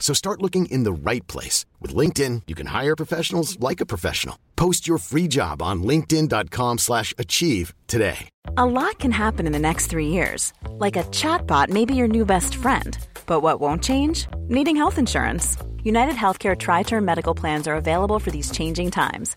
So 0.00 0.12
start 0.14 0.42
looking 0.42 0.66
in 0.66 0.82
the 0.82 0.92
right 0.92 1.24
place. 1.28 1.66
With 1.78 1.94
LinkedIn, 1.94 2.42
you 2.48 2.56
can 2.56 2.66
hire 2.66 2.96
professionals 2.96 3.60
like 3.60 3.80
a 3.80 3.86
professional. 3.86 4.36
Post 4.56 4.88
your 4.88 4.98
free 4.98 5.28
job 5.28 5.62
on 5.62 5.84
linkedin.com 5.84 6.78
slash 6.78 7.14
achieve 7.16 7.72
today. 7.86 8.28
A 8.56 8.66
lot 8.66 8.98
can 8.98 9.12
happen 9.12 9.46
in 9.46 9.52
the 9.52 9.58
next 9.58 9.86
three 9.86 10.08
years. 10.08 10.52
Like 10.70 10.96
a 10.96 11.04
chatbot 11.04 11.68
may 11.68 11.84
be 11.84 11.94
your 11.94 12.08
new 12.08 12.24
best 12.24 12.56
friend. 12.56 12.98
But 13.26 13.40
what 13.40 13.60
won't 13.60 13.82
change? 13.84 14.26
Needing 14.48 14.76
health 14.76 14.98
insurance. 14.98 15.56
United 15.84 16.16
Healthcare 16.16 16.58
Tri 16.58 16.82
Term 16.82 17.04
Medical 17.04 17.34
Plans 17.34 17.66
are 17.66 17.76
available 17.76 18.18
for 18.18 18.30
these 18.30 18.50
changing 18.50 18.90
times. 18.90 19.36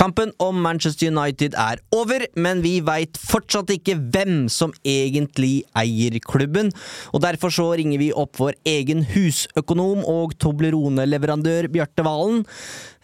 Kampen 0.00 0.32
om 0.42 0.58
Manchester 0.62 1.10
United 1.12 1.54
er 1.58 1.80
over, 1.94 2.24
men 2.34 2.62
vi 2.64 2.78
veit 2.84 3.18
fortsatt 3.20 3.70
ikke 3.74 3.96
hvem 4.14 4.48
som 4.52 4.74
egentlig 4.86 5.62
eier 5.78 6.18
klubben. 6.24 6.72
Og 7.12 7.22
Derfor 7.24 7.52
så 7.54 7.68
ringer 7.78 8.00
vi 8.02 8.10
opp 8.12 8.38
vår 8.40 8.58
egen 8.68 9.04
husøkonom 9.14 10.02
og 10.10 10.34
Toblerone-leverandør 10.42 11.70
Bjarte 11.72 12.04
Valen. 12.06 12.42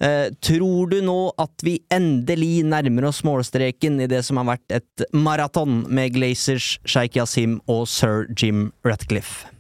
Eh, 0.01 0.29
tror 0.43 0.91
du 0.91 0.99
nå 1.05 1.19
at 1.41 1.65
vi 1.65 1.79
endelig 1.93 2.65
nærmer 2.69 3.11
oss 3.11 3.23
målstreken 3.27 4.01
i 4.01 4.11
det 4.11 4.23
som 4.27 4.41
har 4.41 4.53
vært 4.55 4.81
et 4.81 5.07
maraton 5.13 5.85
med 5.89 6.17
Glazers, 6.17 6.79
Sheikh 6.89 7.21
Yasim 7.21 7.61
og 7.69 7.87
sir 7.89 8.27
Jim 8.37 8.71
Ratcliffe? 8.87 9.60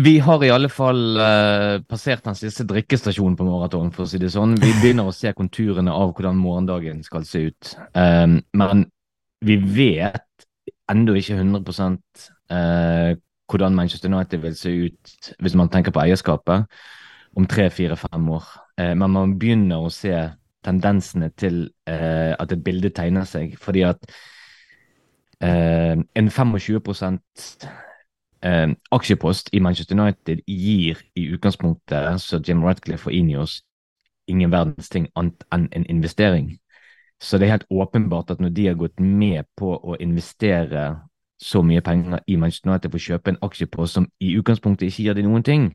Vi 0.00 0.18
har 0.18 0.44
i 0.44 0.48
alle 0.50 0.70
fall 0.72 1.18
uh, 1.20 1.82
passert 1.84 2.24
den 2.24 2.36
siste 2.38 2.64
drikkestasjonen 2.64 3.34
på 3.36 3.44
maraton, 3.44 3.90
for 3.92 4.06
å 4.06 4.08
si 4.08 4.16
det 4.22 4.30
sånn. 4.32 4.54
Vi 4.56 4.70
begynner 4.80 5.10
å 5.10 5.12
se 5.12 5.34
konturene 5.36 5.92
av 5.92 6.14
hvordan 6.16 6.38
morgendagen 6.40 7.02
skal 7.04 7.26
se 7.28 7.42
ut. 7.50 7.74
Um, 7.92 8.38
men 8.56 8.86
vi 9.44 9.58
vet 9.60 10.46
ennå 10.88 11.18
ikke 11.20 11.36
100% 11.42 12.24
uh, 12.54 13.12
hvordan 13.52 13.76
Manchester 13.76 14.08
United 14.08 14.40
vil 14.40 14.56
se 14.56 14.72
ut 14.86 15.30
hvis 15.44 15.58
man 15.60 15.68
tenker 15.68 15.92
på 15.92 16.00
eierskapet 16.06 16.64
om 17.36 17.48
tre, 17.50 17.68
fire, 17.68 18.00
fem 18.00 18.32
år. 18.32 18.48
Uh, 18.80 18.94
men 18.96 19.12
man 19.12 19.36
begynner 19.36 19.84
å 19.84 19.92
se 19.92 20.16
tendensene 20.64 21.28
til 21.36 21.66
uh, 21.90 22.32
at 22.32 22.48
et 22.48 22.64
bilde 22.64 22.94
tegner 22.96 23.28
seg. 23.28 23.58
Fordi 23.60 23.84
at 23.92 24.14
en 25.42 26.28
25 26.30 26.54
eh, 28.42 28.68
aksjepost 28.90 29.50
i 29.52 29.60
Manchester 29.60 29.98
United 29.98 30.42
gir 30.46 31.02
i 31.14 31.28
utgangspunktet 31.34 32.20
så 32.20 32.40
Jim 32.46 32.64
Ratcliffe 32.64 33.10
og 33.10 33.14
Inios 33.14 33.62
ingen 34.30 34.52
verdens 34.52 34.88
ting 34.92 35.08
annet 35.18 35.44
enn 35.52 35.68
en 35.72 35.86
investering. 35.90 36.52
Så 37.22 37.38
det 37.38 37.46
er 37.46 37.56
helt 37.56 37.70
åpenbart 37.70 38.30
at 38.30 38.40
når 38.40 38.50
de 38.54 38.66
har 38.66 38.78
gått 38.78 39.00
med 39.00 39.46
på 39.56 39.74
å 39.76 39.96
investere 40.00 40.86
så 41.42 41.62
mye 41.62 41.82
penger 41.82 42.22
i 42.26 42.36
Manchester 42.38 42.70
United 42.70 42.90
for 42.90 42.98
å 42.98 43.06
kjøpe 43.06 43.32
en 43.32 43.40
aksjepost 43.42 43.98
som 43.98 44.08
i 44.22 44.34
utgangspunktet 44.38 44.88
ikke 44.88 45.06
gir 45.06 45.18
dem 45.18 45.30
noen 45.30 45.46
ting, 45.46 45.68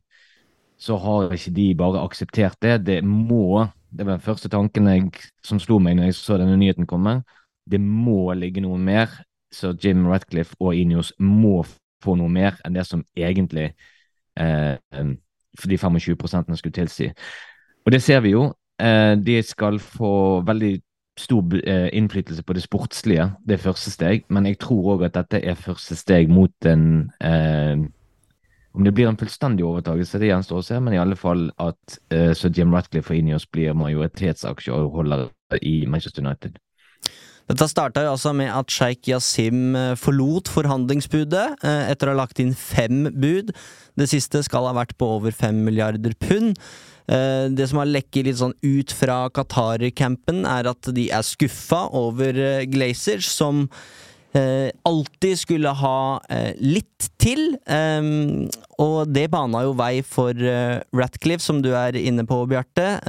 så 0.80 0.98
har 1.02 1.34
ikke 1.34 1.54
de 1.56 1.68
bare 1.76 2.04
akseptert 2.04 2.60
det. 2.62 2.78
Det 2.86 3.02
må 3.04 3.68
Det 3.90 4.04
var 4.06 4.18
den 4.18 4.22
første 4.22 4.50
tanken 4.52 4.88
jeg, 4.92 5.12
som 5.42 5.62
slo 5.64 5.78
meg 5.80 5.96
når 5.96 6.10
jeg 6.10 6.16
så 6.18 6.36
denne 6.38 6.58
nyheten 6.60 6.86
komme. 6.86 7.22
Det 7.66 7.80
må 7.80 8.34
ligge 8.36 8.60
noe 8.62 8.78
mer. 8.78 9.08
Så 9.50 9.72
Jim 9.80 10.04
Ratcliffe 10.12 10.56
og 10.60 10.76
Inios 10.76 11.14
må 11.18 11.64
få 12.04 12.16
noe 12.20 12.30
mer 12.30 12.58
enn 12.66 12.78
det 12.78 12.86
som 12.88 13.04
egentlig 13.18 13.72
eh, 14.40 14.76
de 15.66 15.78
25% 15.78 16.58
skulle 16.58 16.74
tilsi. 16.74 17.12
Og 17.86 17.92
det 17.92 18.02
ser 18.04 18.22
vi 18.26 18.36
jo. 18.36 18.52
Eh, 18.82 19.16
de 19.18 19.42
skal 19.44 19.80
få 19.80 20.42
veldig 20.46 20.76
stor 21.18 21.68
eh, 21.68 21.90
innflytelse 21.98 22.44
på 22.44 22.54
det 22.54 22.64
sportslige, 22.64 23.32
det 23.48 23.58
er 23.58 23.64
første 23.64 23.92
steg. 23.92 24.26
Men 24.30 24.46
jeg 24.46 24.60
tror 24.62 24.94
òg 24.96 25.06
at 25.08 25.18
dette 25.18 25.42
er 25.42 25.56
første 25.58 25.96
steg 25.98 26.30
mot 26.30 26.66
en 26.66 27.12
eh, 27.22 27.78
Om 28.78 28.84
det 28.84 28.94
blir 28.94 29.08
en 29.10 29.18
fullstendig 29.18 29.66
overtakelse, 29.66 30.20
det 30.22 30.28
gjenstår 30.28 30.60
å 30.60 30.62
se, 30.62 30.76
men 30.80 30.94
i 30.94 31.00
alle 31.02 31.16
fall 31.18 31.48
at 31.58 31.96
eh, 32.14 32.34
så 32.38 32.52
Jim 32.54 32.76
Ratcliffe 32.76 33.10
og 33.10 33.18
Ineos 33.18 33.48
blir 33.50 33.74
majoritetsaksjeholdere 33.74 35.32
i 35.66 35.88
Manchester 35.90 36.22
United. 36.22 36.60
Dette 37.48 37.70
starta 37.72 38.04
altså 38.10 38.34
med 38.36 38.50
at 38.52 38.72
sjeik 38.74 39.08
Yasim 39.08 39.72
eh, 39.78 39.94
forlot 40.00 40.50
forhandlingsbudet 40.52 41.46
eh, 41.64 41.84
etter 41.94 42.10
å 42.10 42.16
ha 42.16 42.22
lagt 42.26 42.42
inn 42.44 42.52
fem 42.52 43.08
bud. 43.08 43.54
Det 43.98 44.10
siste 44.12 44.42
skal 44.44 44.68
ha 44.68 44.74
vært 44.76 44.98
på 45.00 45.08
over 45.16 45.32
fem 45.36 45.62
milliarder 45.64 46.16
pund. 46.20 46.60
Eh, 47.08 47.48
det 47.48 47.70
som 47.72 47.80
har 47.80 47.88
lekket 47.88 48.28
litt 48.28 48.42
sånn 48.42 48.58
ut 48.66 48.92
fra 48.92 49.22
Qatar-campen, 49.32 50.44
er 50.44 50.68
at 50.74 50.92
de 50.92 51.08
er 51.08 51.24
skuffa 51.24 51.86
over 51.96 52.36
Glazers, 52.68 53.32
som 53.32 53.68
alltid 54.38 55.40
skulle 55.40 55.72
ha 55.74 56.20
litt 56.62 57.08
til. 57.18 57.56
og 58.78 58.98
det 59.10 59.24
bana 59.34 59.64
jo 59.66 59.72
vei 59.80 60.04
for 60.06 60.36
Ratcliffe, 60.94 61.42
som 61.42 61.64
du 61.64 61.72
er 61.74 61.98
inne 61.98 62.28
på, 62.28 62.44
Bjarte. 62.52 63.00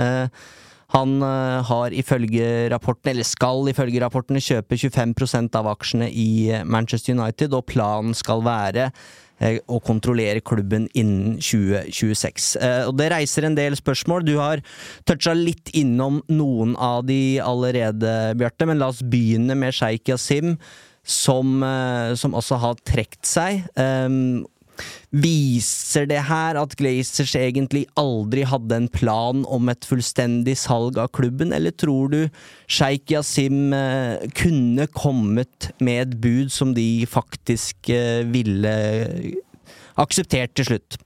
Han 0.97 1.21
uh, 1.21 1.60
har 1.69 1.93
ifølge 1.93 2.69
rapporten, 2.72 3.12
eller 3.12 3.26
skal 3.28 3.69
ifølge 3.69 4.00
rapporten, 4.00 4.41
kjøpe 4.41 4.78
25% 4.81 5.59
av 5.59 5.69
aksjene 5.75 6.09
i 6.09 6.49
eh, 6.49 6.65
Manchester 6.65 7.12
United, 7.12 7.53
og 7.53 7.66
planen 7.69 8.16
skal 8.16 8.44
være 8.47 8.91
og 9.38 9.69
å 9.71 9.77
kontrollere 9.87 10.41
klubben 10.43 10.88
innen 10.98 11.37
2026. 11.38 12.48
Uh, 12.59 12.88
og 12.88 12.97
Det 12.98 13.06
reiser 13.12 13.47
en 13.47 13.54
del 13.54 13.77
spørsmål. 13.78 14.25
Du 14.27 14.34
har 14.41 14.65
toucha 15.06 15.31
litt 15.37 15.71
innom 15.78 16.19
noen 16.27 16.72
av 16.75 17.04
de 17.06 17.38
allerede, 17.38 18.16
Bjarte, 18.41 18.66
men 18.66 18.81
la 18.82 18.88
oss 18.91 19.04
begynne 19.04 19.54
med 19.54 19.77
Sheikh 19.77 20.10
Yasim. 20.10 20.56
Som, 21.09 21.62
som 22.21 22.34
også 22.37 22.59
har 22.60 22.75
trukket 22.84 23.25
seg. 23.25 23.62
Um, 23.81 24.43
Viser 25.11 26.06
det 26.11 26.21
her 26.28 26.59
at 26.61 26.77
Glazers 26.78 27.34
egentlig 27.39 27.87
aldri 27.99 28.44
hadde 28.49 28.77
en 28.77 28.89
plan 28.93 29.44
om 29.49 29.72
et 29.72 29.89
fullstendig 29.89 30.56
salg 30.61 31.00
av 31.00 31.11
klubben, 31.16 31.55
eller 31.56 31.72
tror 31.72 32.12
du 32.12 32.21
Sheikh 32.69 33.15
Yasim 33.15 33.72
eh, 33.77 34.28
kunne 34.37 34.89
kommet 34.93 35.71
med 35.81 36.03
et 36.03 36.16
bud 36.22 36.53
som 36.53 36.75
de 36.77 37.06
faktisk 37.09 37.91
eh, 37.94 38.25
ville 38.28 38.75
akseptert 39.99 40.55
til 40.56 40.72
slutt? 40.72 40.99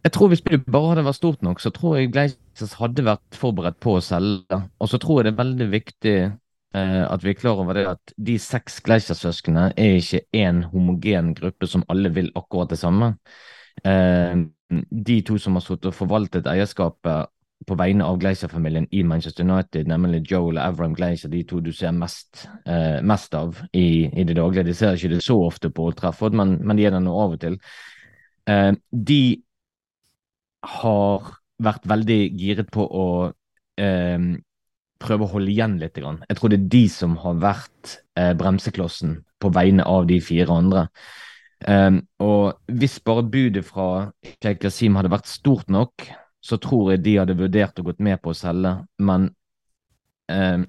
Jeg 0.00 0.12
tror 0.16 0.30
Hvis 0.32 0.40
budet 0.40 0.64
bare 0.64 0.94
hadde 0.94 1.04
vært 1.04 1.18
stort 1.20 1.42
nok, 1.44 1.60
så 1.60 1.72
tror 1.76 1.98
jeg 1.98 2.12
Glazers 2.14 2.78
hadde 2.80 3.04
vært 3.04 3.36
forberedt 3.36 3.76
på 3.84 3.98
å 3.98 4.04
selge. 4.04 4.62
Og 4.80 4.88
så 4.88 5.00
tror 5.00 5.20
jeg 5.20 5.28
det 5.28 5.34
er 5.34 5.42
veldig 5.42 5.66
viktig 5.74 6.14
at 6.74 7.24
vi 7.24 7.32
er 7.32 7.38
klar 7.38 7.58
over 7.58 7.74
det 7.74 7.82
at 7.90 8.12
de 8.14 8.36
seks 8.38 8.76
Gleischer-søsknene 8.86 9.72
er 9.74 9.96
ikke 9.98 10.20
én 10.38 10.60
homogen 10.70 11.32
gruppe 11.34 11.66
som 11.66 11.82
alle 11.90 12.12
vil 12.14 12.30
akkurat 12.38 12.70
det 12.70 12.78
samme. 12.78 13.16
Eh, 13.84 14.36
de 15.06 15.20
to 15.26 15.38
som 15.38 15.56
har 15.58 15.64
sittet 15.64 15.90
og 15.90 15.96
forvaltet 15.96 16.48
eierskapet 16.50 17.30
på 17.68 17.76
vegne 17.76 18.06
av 18.06 18.16
Gleischer-familien 18.20 18.86
i 18.96 19.02
Manchester 19.04 19.44
United, 19.44 19.88
nemlig 19.90 20.22
Joel 20.30 20.56
og 20.56 20.64
Avram 20.64 20.94
Gleischer, 20.96 21.28
de 21.28 21.42
to 21.44 21.60
du 21.60 21.72
ser 21.76 21.92
mest, 21.92 22.46
eh, 22.64 23.00
mest 23.04 23.34
av 23.36 23.58
i, 23.72 24.08
i, 24.08 24.24
det 24.24 24.38
daglige. 24.38 24.64
De 24.70 24.74
ser 24.74 24.96
ikke 24.96 25.16
det 25.16 25.22
så 25.26 25.36
ofte 25.44 25.70
på 25.70 25.90
Old 25.90 25.98
Trafford, 25.98 26.36
men, 26.38 26.56
men 26.64 26.78
de 26.78 26.86
er 26.88 26.94
der 26.94 27.04
nå 27.04 27.16
av 27.20 27.36
og 27.36 27.40
til. 27.42 27.60
de 28.90 29.42
har 30.66 31.26
vært 31.62 31.84
veldig 31.86 32.20
giret 32.40 32.70
på 32.72 32.82
å 32.82 33.04
prøve 35.00 35.26
å 35.26 35.32
holde 35.34 35.52
igjen 35.52 35.78
litt. 35.80 35.98
Jeg 35.98 36.38
tror 36.38 36.52
det 36.52 36.60
er 36.60 36.70
de 36.76 36.84
som 36.92 37.16
har 37.22 37.40
vært 37.40 37.96
eh, 38.20 38.32
bremseklossen 38.38 39.18
på 39.40 39.50
vegne 39.54 39.86
av 39.88 40.06
de 40.10 40.20
fire 40.22 40.52
andre. 40.52 40.86
Um, 41.68 42.00
og 42.24 42.56
hvis 42.72 43.00
bare 43.04 43.26
budet 43.28 43.66
fra 43.68 44.10
Sheikh 44.40 44.64
Yasim 44.64 44.96
hadde 44.96 45.12
vært 45.12 45.28
stort 45.28 45.68
nok, 45.72 46.06
så 46.40 46.56
tror 46.56 46.94
jeg 46.94 47.02
de 47.04 47.18
hadde 47.20 47.36
vurdert 47.36 47.80
å 47.80 47.84
gått 47.84 48.00
med 48.00 48.20
på 48.22 48.32
å 48.32 48.36
selge. 48.36 48.72
Men 49.00 49.28
um, 50.32 50.64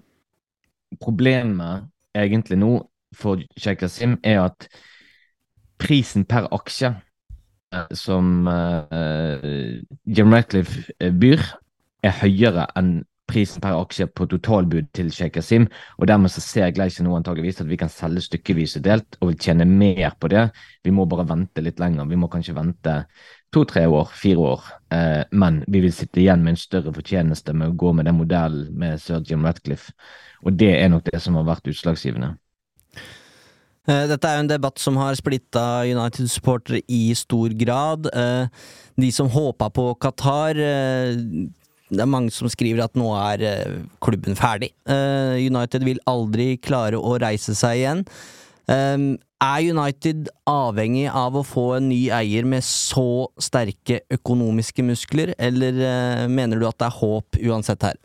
problemet 0.99 1.87
egentlig 2.15 2.59
nå 2.59 2.73
for 3.15 3.39
Sheikh 3.55 3.85
Yasim 3.85 4.17
er 4.23 4.43
at 4.49 4.67
prisen 5.81 6.27
per 6.27 6.49
aksje 6.51 6.93
som 7.95 8.47
uh, 8.51 9.79
Jim 10.03 10.35
Ratcliffe 10.35 10.91
byr, 10.99 11.43
er 12.03 12.17
høyere 12.19 12.65
enn 12.75 13.03
prisen 13.31 13.63
per 13.63 13.77
aksje 13.79 14.09
på 14.11 14.27
totalbud 14.29 14.89
til 14.95 15.11
Sheikh 15.13 15.37
Kasim. 15.37 15.67
Og 15.97 16.09
dermed 16.11 16.33
så 16.33 16.43
ser 16.43 16.73
Gleisje 16.75 17.05
nå 17.05 17.15
antageligvis 17.17 17.63
at 17.63 17.69
vi 17.69 17.79
kan 17.79 17.91
selge 17.91 18.25
stykkevis 18.27 18.77
og 18.79 18.85
delt 18.87 19.17
og 19.21 19.31
vil 19.31 19.39
tjene 19.47 19.67
mer 19.69 20.17
på 20.19 20.31
det. 20.33 20.49
Vi 20.83 20.93
må 20.95 21.07
bare 21.09 21.27
vente 21.29 21.63
litt 21.63 21.79
lenger. 21.79 22.09
Vi 22.11 22.19
må 22.19 22.29
kanskje 22.31 22.57
vente 22.57 22.97
to-tre 23.55 23.85
år, 23.87 24.11
fire 24.15 24.51
år. 24.53 24.67
Eh, 24.93 25.23
men 25.31 25.63
vi 25.67 25.83
vil 25.87 25.95
sitte 25.95 26.21
igjen 26.21 26.43
med 26.43 26.55
en 26.55 26.61
større 26.61 26.93
fortjeneste 26.95 27.55
med 27.55 27.71
å 27.71 27.79
gå 27.79 27.95
med 27.95 28.07
den 28.09 28.19
modellen 28.19 28.69
med 28.77 29.01
sir 29.01 29.23
Jim 29.27 29.47
Ratcliffe. 29.47 29.95
Og 30.45 30.55
det 30.59 30.75
er 30.77 30.91
nok 30.91 31.07
det 31.09 31.21
som 31.23 31.39
har 31.39 31.47
vært 31.47 31.71
utslagsgivende. 31.71 32.35
Eh, 33.89 34.05
dette 34.05 34.29
er 34.29 34.37
jo 34.37 34.43
en 34.45 34.51
debatt 34.51 34.77
som 34.81 34.97
har 35.01 35.17
splitta 35.17 35.83
United-supportere 35.89 36.83
i 36.85 37.15
stor 37.17 37.53
grad. 37.57 38.05
Eh, 38.13 38.45
de 39.01 39.09
som 39.11 39.29
håpa 39.29 39.71
på 39.73 39.87
Qatar, 39.97 40.57
eh, 40.57 41.17
det 41.91 42.03
er 42.03 42.09
mange 42.09 42.31
som 42.33 42.49
skriver 42.51 42.85
at 42.85 42.95
nå 42.99 43.09
er 43.19 43.43
uh, 43.43 43.81
klubben 44.03 44.37
ferdig. 44.39 44.71
Uh, 44.87 45.35
United 45.35 45.83
vil 45.87 45.99
aldri 46.09 46.55
klare 46.63 46.99
å 46.99 47.17
reise 47.21 47.55
seg 47.57 47.81
igjen. 47.81 48.05
Um, 48.71 49.13
er 49.41 49.65
United 49.73 50.29
avhengig 50.47 51.07
av 51.09 51.35
å 51.35 51.43
få 51.45 51.65
en 51.79 51.89
ny 51.89 52.05
eier 52.13 52.45
med 52.47 52.63
så 52.63 53.27
sterke 53.41 54.03
økonomiske 54.13 54.85
muskler, 54.85 55.33
eller 55.41 55.81
uh, 55.81 56.25
mener 56.31 56.61
du 56.61 56.67
at 56.69 56.79
det 56.79 56.87
er 56.87 56.99
håp 57.01 57.41
uansett 57.41 57.89
her? 57.89 57.99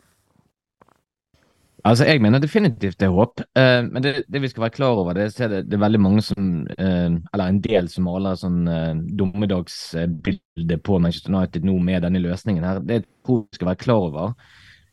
Altså, 1.87 2.05
Jeg 2.05 2.21
mener 2.21 2.39
definitivt 2.43 2.99
det 2.99 3.07
er 3.07 3.15
håp. 3.15 3.41
Uh, 3.55 3.85
men 3.87 4.03
det, 4.03 4.25
det, 4.27 4.41
vi 4.41 4.49
skal 4.51 4.65
være 4.65 4.75
klar 4.75 4.99
over, 4.99 5.13
det, 5.13 5.39
er 5.39 5.47
det, 5.47 5.63
det 5.71 5.77
er 5.77 5.83
veldig 5.85 6.01
mange 6.03 6.21
som 6.25 6.67
uh, 6.67 7.11
Eller 7.33 7.45
en 7.45 7.61
del 7.63 7.87
som 7.91 8.07
maler 8.09 8.35
sånn 8.35 8.67
uh, 8.67 8.95
dommedagsbilde 9.19 10.79
på 10.83 10.99
Manchester 10.99 11.31
United 11.31 11.67
nå 11.67 11.77
med 11.79 12.03
denne 12.03 12.19
løsningen 12.23 12.65
her. 12.67 12.81
Det 12.83 13.05
vi 13.27 13.37
skal 13.55 13.71
være 13.71 13.83
klar 13.85 14.07
over, 14.09 14.33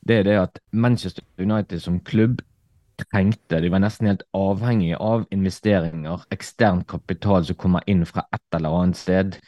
det 0.06 0.20
er 0.20 0.28
det 0.28 0.36
at 0.38 0.60
Manchester 0.72 1.24
United 1.38 1.82
som 1.82 1.98
klubb 2.00 2.42
trengte 3.00 3.58
De 3.58 3.70
var 3.72 3.82
nesten 3.82 4.06
helt 4.06 4.22
avhengige 4.38 5.00
av 5.02 5.24
investeringer, 5.34 6.22
ekstern 6.30 6.84
kapital 6.86 7.42
som 7.42 7.58
kommer 7.58 7.82
inn 7.90 8.04
fra 8.06 8.22
et 8.30 8.54
eller 8.54 8.76
annet 8.78 9.00
sted. 9.00 9.38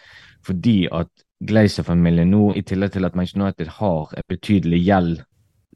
Fordi 0.43 0.89
at 0.91 1.13
Glazer-familien 1.47 2.33
nå, 2.33 2.49
i 2.59 2.65
tillegg 2.67 2.97
til 2.97 3.07
at 3.07 3.15
Manchester 3.15 3.45
United 3.45 3.71
har 3.79 4.15
en 4.17 4.27
betydelig 4.33 4.83
gjeld 4.83 5.23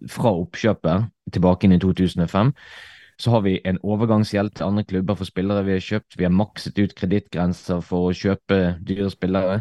fra 0.08 0.32
oppkjøpet 0.32 1.10
tilbake 1.34 1.66
inn 1.66 1.76
i 1.76 1.80
2005. 1.82 2.52
Så 3.20 3.30
har 3.34 3.42
vi 3.44 3.58
en 3.68 3.78
overgangsgjeld 3.84 4.54
til 4.56 4.64
andre 4.64 4.84
klubber 4.88 5.18
for 5.18 5.28
spillere 5.28 5.64
vi 5.66 5.74
har 5.76 5.84
kjøpt. 5.84 6.16
Vi 6.16 6.24
har 6.24 6.32
makset 6.32 6.78
ut 6.80 6.94
kredittgrenser 6.96 7.82
for 7.84 8.08
å 8.08 8.16
kjøpe 8.16 8.60
dyre 8.86 9.10
spillere. 9.12 9.60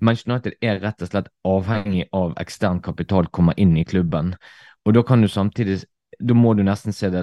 Manchester 0.00 0.30
United 0.30 0.58
er 0.62 0.78
rett 0.84 1.02
og 1.02 1.10
slett 1.10 1.30
avhengig 1.44 2.06
av 2.14 2.36
ekstern 2.38 2.78
kapital 2.84 3.26
kommer 3.34 3.58
inn 3.58 3.74
i 3.76 3.84
klubben. 3.84 4.36
Og 4.86 4.94
da 4.94 5.02
kan 5.02 5.22
du 5.22 5.28
samtidig 5.28 5.82
Da 6.20 6.34
må 6.34 6.52
du 6.52 6.60
nesten 6.62 6.92
se 6.92 7.08
det 7.08 7.22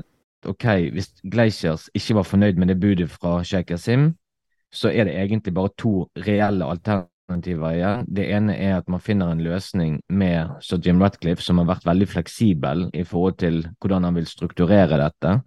ok, 0.49 0.63
hvis 0.89 1.11
Glaciers 1.21 1.83
ikke 1.93 2.15
var 2.17 2.25
fornøyd 2.25 2.57
med 2.57 2.71
det 2.71 2.79
budet 2.81 3.11
fra 3.13 3.43
Sheikh 3.43 3.71
Yasim, 3.71 4.15
så 4.73 4.89
er 4.89 5.05
det 5.05 5.13
egentlig 5.13 5.53
bare 5.53 5.69
to 5.77 6.07
reelle 6.25 6.65
alternativer 6.65 7.11
igjen. 7.27 8.05
Det 8.07 8.25
ene 8.31 8.55
er 8.55 8.77
at 8.77 8.87
man 8.89 9.03
finner 9.03 9.31
en 9.31 9.43
løsning 9.43 10.01
med 10.09 10.47
Sir 10.61 10.79
Jim 10.83 11.01
Ratcliffe 11.01 11.43
som 11.43 11.57
har 11.57 11.67
vært 11.67 11.85
veldig 11.85 12.07
fleksibel 12.07 12.89
i 12.93 13.03
forhold 13.03 13.37
til 13.37 13.67
hvordan 13.79 14.03
han 14.03 14.15
vil 14.15 14.27
strukturere 14.27 14.97
dette. 14.97 15.41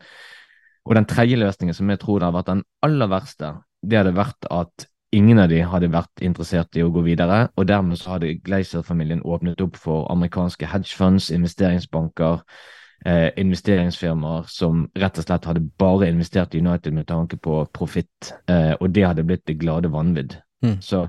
Og 0.85 0.95
den 0.95 1.07
tredje 1.07 1.37
løsningen, 1.37 1.75
som 1.75 1.91
jeg 1.91 2.01
tror 2.01 2.21
har 2.21 2.33
vært 2.33 2.51
den 2.51 2.65
aller 2.83 3.09
verste, 3.09 3.55
det 3.83 3.99
hadde 3.99 4.17
vært 4.17 4.47
at 4.51 4.87
ingen 5.13 5.39
av 5.39 5.49
de 5.51 5.61
hadde 5.67 5.91
vært 5.91 6.23
interessert 6.23 6.77
i 6.77 6.85
å 6.85 6.91
gå 6.93 7.03
videre, 7.03 7.49
og 7.57 7.67
dermed 7.67 7.99
så 7.99 8.15
hadde 8.15 8.37
Glazer-familien 8.45 9.25
åpnet 9.27 9.61
opp 9.61 9.77
for 9.81 10.07
amerikanske 10.13 10.69
hedgefunds, 10.71 11.31
investeringsbanker, 11.35 12.45
eh, 13.05 13.31
investeringsfirmaer 13.37 14.47
som 14.49 14.89
rett 14.95 15.19
og 15.19 15.27
slett 15.27 15.49
hadde 15.51 15.67
bare 15.79 16.09
investert 16.09 16.55
i 16.55 16.61
United 16.61 16.95
med 16.95 17.07
tanke 17.07 17.37
på 17.37 17.65
profitt, 17.73 18.33
eh, 18.47 18.75
og 18.81 18.93
det 18.93 19.07
hadde 19.07 19.27
blitt 19.27 19.47
det 19.47 19.59
glade 19.59 19.91
vanvidd. 19.91 20.37
Mm. 20.63 20.81
Så 20.81 21.09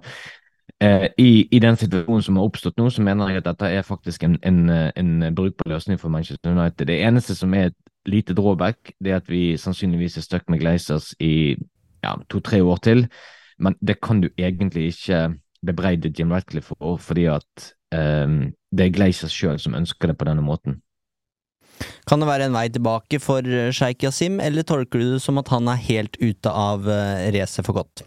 i, 0.82 1.48
i, 1.52 1.60
den 1.62 1.76
situasjonen 1.78 2.24
som 2.26 2.38
har 2.40 2.48
oppstått 2.48 2.80
nå, 2.82 2.88
så 2.90 3.04
mener 3.06 3.30
jeg 3.30 3.44
at 3.44 3.50
dette 3.52 3.68
er 3.70 3.84
faktisk 3.86 4.24
en, 4.26 4.40
en, 4.42 4.70
en 4.98 5.36
brukbar 5.38 5.70
løsning 5.70 6.00
for 6.02 6.10
Manchester 6.10 6.56
United. 6.56 6.88
Det 6.90 6.98
eneste 7.06 7.36
som 7.38 7.54
er 7.54 7.70
et 7.70 7.78
lite 8.10 8.34
drawback, 8.34 8.96
det 9.04 9.14
er 9.14 9.22
at 9.22 9.30
vi 9.30 9.58
sannsynligvis 9.62 10.18
er 10.18 10.26
stuck 10.26 10.50
med 10.50 10.64
Glazers 10.64 11.12
i 11.22 11.54
ja, 12.04 12.16
to-tre 12.30 12.64
år 12.64 12.82
til. 12.82 13.06
Men 13.62 13.78
det 13.82 14.00
kan 14.02 14.24
du 14.24 14.30
egentlig 14.38 14.90
ikke 14.96 15.36
bebreide 15.66 16.14
Jim 16.18 16.32
Ratcliffe 16.34 16.74
for, 16.74 16.98
fordi 16.98 17.28
at 17.30 17.74
um, 17.94 18.54
det 18.74 18.88
er 18.88 18.96
Glazers 18.96 19.36
sjøl 19.36 19.60
som 19.62 19.78
ønsker 19.78 20.10
det 20.10 20.18
på 20.18 20.26
denne 20.26 20.42
måten. 20.42 20.82
Kan 22.10 22.22
det 22.22 22.30
være 22.30 22.50
en 22.50 22.56
vei 22.58 22.68
tilbake 22.70 23.20
for 23.22 23.46
Sheikh 23.74 24.06
Yasim, 24.06 24.40
eller 24.42 24.66
tolker 24.66 25.02
du 25.02 25.14
det 25.14 25.22
som 25.22 25.38
at 25.42 25.50
han 25.54 25.70
er 25.70 25.82
helt 25.82 26.18
ute 26.22 26.50
av 26.50 26.90
uh, 26.90 27.30
racet 27.34 27.66
for 27.66 27.78
godt? 27.78 28.06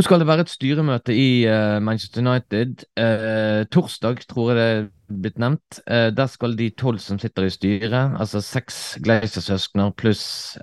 Nå 0.00 0.04
skal 0.06 0.22
det 0.22 0.30
være 0.30 0.46
et 0.46 0.48
styremøte 0.48 1.12
i 1.12 1.44
uh, 1.44 1.76
Manchester 1.84 2.22
United. 2.24 2.86
Uh, 2.96 3.66
torsdag, 3.68 4.22
tror 4.30 4.46
jeg 4.48 4.56
det 4.56 4.64
er 4.64 5.18
blitt 5.20 5.42
nevnt. 5.42 5.80
Uh, 5.84 6.08
der 6.16 6.30
skal 6.32 6.56
de 6.56 6.70
tolv 6.72 7.02
som 7.04 7.18
sitter 7.20 7.44
i 7.44 7.50
styret, 7.52 8.14
altså 8.16 8.40
seks 8.40 8.78
Gleiser-søskner 9.04 9.92
pluss 9.92 10.56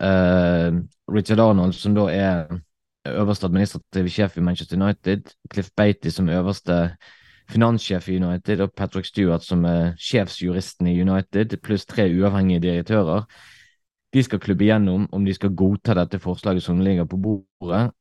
Richard 1.13 1.43
Arnold, 1.45 1.77
som 1.77 1.93
da 1.93 2.07
er 2.09 2.57
øverste 3.05 3.45
administrative 3.45 4.09
sjef 4.09 4.37
i 4.41 4.45
Manchester 4.49 4.81
United, 4.81 5.29
Cliff 5.53 5.69
Beatty 5.77 6.09
som 6.09 6.33
øverste 6.33 6.95
finanssjef 7.49 8.09
i 8.09 8.17
United, 8.17 8.65
og 8.65 8.73
Patrick 8.73 9.05
Stewart 9.05 9.45
som 9.45 9.69
er 9.69 9.93
sjefsjuristen 10.01 10.89
i 10.89 10.97
United, 11.01 11.59
pluss 11.61 11.85
tre 11.85 12.09
uavhengige 12.09 12.65
direktører. 12.65 13.29
De 14.13 14.23
skal 14.23 14.39
klubbe 14.39 14.65
igjennom 14.65 15.05
om 15.11 15.25
de 15.25 15.33
skal 15.37 15.53
godta 15.53 15.93
dette 15.93 16.25
forslaget 16.25 16.63
som 16.63 16.81
ligger 16.81 17.05
på 17.05 17.21
bordet. 17.21 17.91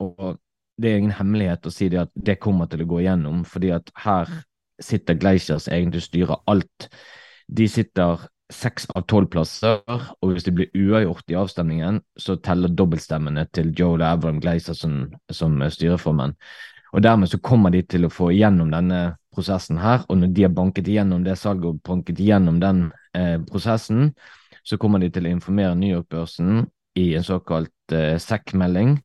og 0.00 0.38
det 0.78 0.90
er 0.90 1.00
ingen 1.02 1.16
hemmelighet 1.18 1.66
å 1.66 1.74
si 1.74 1.88
det 1.90 2.04
at 2.04 2.12
det 2.14 2.38
kommer 2.42 2.70
til 2.70 2.84
å 2.84 2.88
gå 2.88 3.02
igjennom, 3.02 3.44
fordi 3.48 3.72
at 3.74 3.90
her 4.04 4.30
sitter 4.82 5.18
Gleisers 5.18 5.66
egentlig 5.68 6.04
styrer 6.06 6.38
alt. 6.46 6.88
De 7.50 7.66
sitter 7.68 8.28
seks 8.52 8.86
av 8.96 9.04
tolv 9.10 9.28
plasser, 9.32 9.82
og 9.88 10.32
hvis 10.32 10.46
det 10.46 10.54
blir 10.56 10.70
uavgjort 10.72 11.32
i 11.32 11.36
avstemningen, 11.36 12.00
så 12.16 12.38
teller 12.40 12.72
dobbeltstemmene 12.72 13.44
til 13.52 13.74
Joe 13.76 13.98
Avram 14.06 14.40
Gleiser 14.40 14.76
som, 14.78 15.02
som 15.30 15.58
styreformann. 15.68 16.36
Og 16.96 17.02
dermed 17.04 17.28
så 17.28 17.40
kommer 17.44 17.74
de 17.74 17.82
til 17.84 18.06
å 18.06 18.12
få 18.12 18.30
igjennom 18.32 18.70
denne 18.72 19.18
prosessen 19.34 19.80
her, 19.82 20.06
og 20.08 20.22
når 20.22 20.32
de 20.34 20.46
har 20.46 20.54
banket 20.56 20.88
igjennom 20.88 21.26
det 21.26 21.36
salget 21.38 21.68
og 21.68 21.82
banket 21.84 22.20
igjennom 22.22 22.62
den 22.62 22.86
eh, 23.18 23.36
prosessen, 23.50 24.14
så 24.64 24.78
kommer 24.80 25.02
de 25.02 25.10
til 25.12 25.28
å 25.28 25.32
informere 25.32 25.76
New 25.76 25.92
York-børsen 25.92 26.64
i 26.98 27.10
en 27.18 27.26
såkalt 27.26 27.94
eh, 27.94 28.16
SEC-melding, 28.16 28.96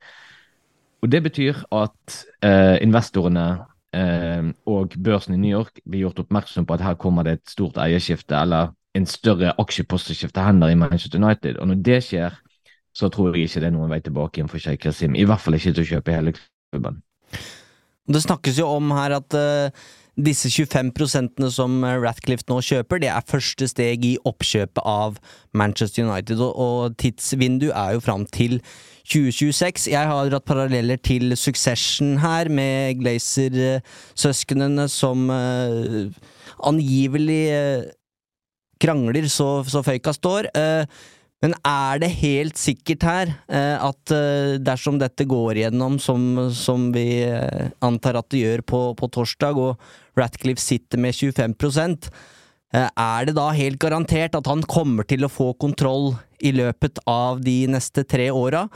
og 1.03 1.11
Det 1.11 1.19
betyr 1.23 1.57
at 1.75 2.19
eh, 2.47 2.77
investorene 2.81 3.47
eh, 3.91 4.45
og 4.65 4.95
børsen 5.03 5.35
i 5.35 5.41
New 5.41 5.51
York 5.51 5.81
blir 5.83 6.05
gjort 6.05 6.21
oppmerksom 6.23 6.65
på 6.65 6.77
at 6.77 6.85
her 6.85 6.95
kommer 6.95 7.27
det 7.27 7.33
et 7.37 7.51
stort 7.51 7.77
eierskifte 7.77 8.37
eller 8.39 8.71
en 8.95 9.07
større 9.09 9.51
aksjeposteskifte 9.59 10.45
hender 10.45 10.71
i 10.71 10.77
Manchester 10.79 11.19
United. 11.19 11.57
Og 11.59 11.67
når 11.67 11.81
det 11.83 11.97
skjer, 12.07 12.37
så 12.95 13.09
tror 13.09 13.33
jeg 13.33 13.49
ikke 13.49 13.63
det 13.63 13.67
er 13.71 13.75
noen 13.75 13.91
vei 13.91 13.99
tilbake 14.05 14.39
igjen 14.39 14.51
for 14.51 14.63
Sheikh 14.63 14.85
Kasim. 14.85 15.17
I 15.17 15.25
hvert 15.27 15.43
fall 15.43 15.57
ikke 15.57 15.73
til 15.73 15.83
å 15.83 15.89
kjøpe 15.91 16.15
hele 16.15 16.35
klubben. 16.37 17.01
Det 18.07 18.23
snakkes 18.23 18.61
jo 18.61 18.69
om 18.69 18.91
her 18.93 19.17
at 19.17 19.35
uh, 19.35 19.83
disse 20.15 20.51
25% 20.53 21.49
som 21.55 21.83
Ratcliffe 21.83 22.47
nå 22.47 22.61
kjøper, 22.63 23.01
det 23.01 23.09
er 23.11 23.27
første 23.27 23.67
steg 23.67 24.05
i 24.05 24.15
oppkjøpet 24.29 24.83
av 24.85 25.17
Manchester 25.57 26.05
United, 26.05 26.39
og, 26.39 26.53
og 26.53 26.97
tidsvindu 27.01 27.71
er 27.71 27.97
jo 27.97 28.03
fram 28.05 28.27
til 28.29 28.59
2026. 29.03 29.89
Jeg 29.91 30.07
har 30.07 30.29
dratt 30.31 30.45
paralleller 30.47 30.99
til 31.03 31.35
Succession 31.39 32.15
her, 32.23 32.47
med 32.47 33.01
Glazer-søsknene 33.01 34.87
som 34.91 35.27
uh, 35.27 36.07
angivelig 36.63 37.43
uh, 37.51 37.89
krangler 38.83 39.27
så, 39.31 39.57
så 39.67 39.83
føyka 39.83 40.15
står. 40.15 40.47
Uh, 40.55 40.87
men 41.43 41.57
er 41.67 41.99
det 41.99 42.07
helt 42.21 42.55
sikkert 42.55 43.03
her 43.03 43.31
at 43.51 44.11
dersom 44.63 44.95
dette 44.95 45.25
går 45.27 45.57
igjennom 45.59 45.97
som, 45.99 46.21
som 46.55 46.85
vi 46.95 47.19
antar 47.83 48.15
at 48.15 48.29
det 48.31 48.45
gjør 48.45 48.63
på, 48.63 48.79
på 48.95 49.09
torsdag, 49.11 49.59
og 49.59 50.15
Ratcliffe 50.15 50.63
sitter 50.63 51.01
med 51.03 51.11
25% 51.11 52.07
er 52.71 53.27
det 53.27 53.35
da 53.35 53.49
helt 53.59 53.75
garantert 53.75 54.39
at 54.39 54.47
han 54.47 54.63
kommer 54.63 55.03
til 55.03 55.27
å 55.27 55.33
få 55.35 55.49
kontroll 55.59 56.13
i 56.43 56.51
løpet 56.55 56.99
av 57.09 57.41
de 57.43 57.63
neste 57.71 58.03
tre 58.03 58.29
åra, 58.31 58.67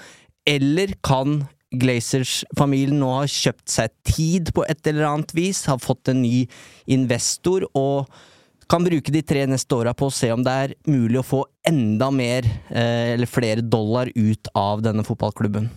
eller 0.47 0.95
kan 1.03 1.41
Glazers-familien 1.75 3.01
nå 3.01 3.09
ha 3.11 3.25
kjøpt 3.27 3.67
seg 3.69 3.91
tid 4.07 4.53
på 4.55 4.63
et 4.69 4.87
eller 4.87 5.09
annet 5.09 5.33
vis, 5.35 5.65
har 5.67 5.83
fått 5.83 6.13
en 6.13 6.21
ny 6.23 6.45
investor 6.87 7.67
og 7.75 8.07
kan 8.71 8.83
bruke 8.83 9.11
de 9.11 9.21
tre 9.23 9.45
neste 9.47 9.75
åra 9.75 9.93
på 9.95 10.07
å 10.07 10.13
se 10.13 10.29
om 10.33 10.43
det 10.43 10.53
er 10.63 10.75
mulig 10.91 11.19
å 11.21 11.27
få 11.27 11.41
enda 11.67 12.09
mer, 12.11 12.47
eh, 12.69 13.13
eller 13.15 13.27
flere 13.27 13.63
dollar, 13.63 14.11
ut 14.15 14.47
av 14.55 14.83
denne 14.83 15.03
fotballklubben? 15.07 15.69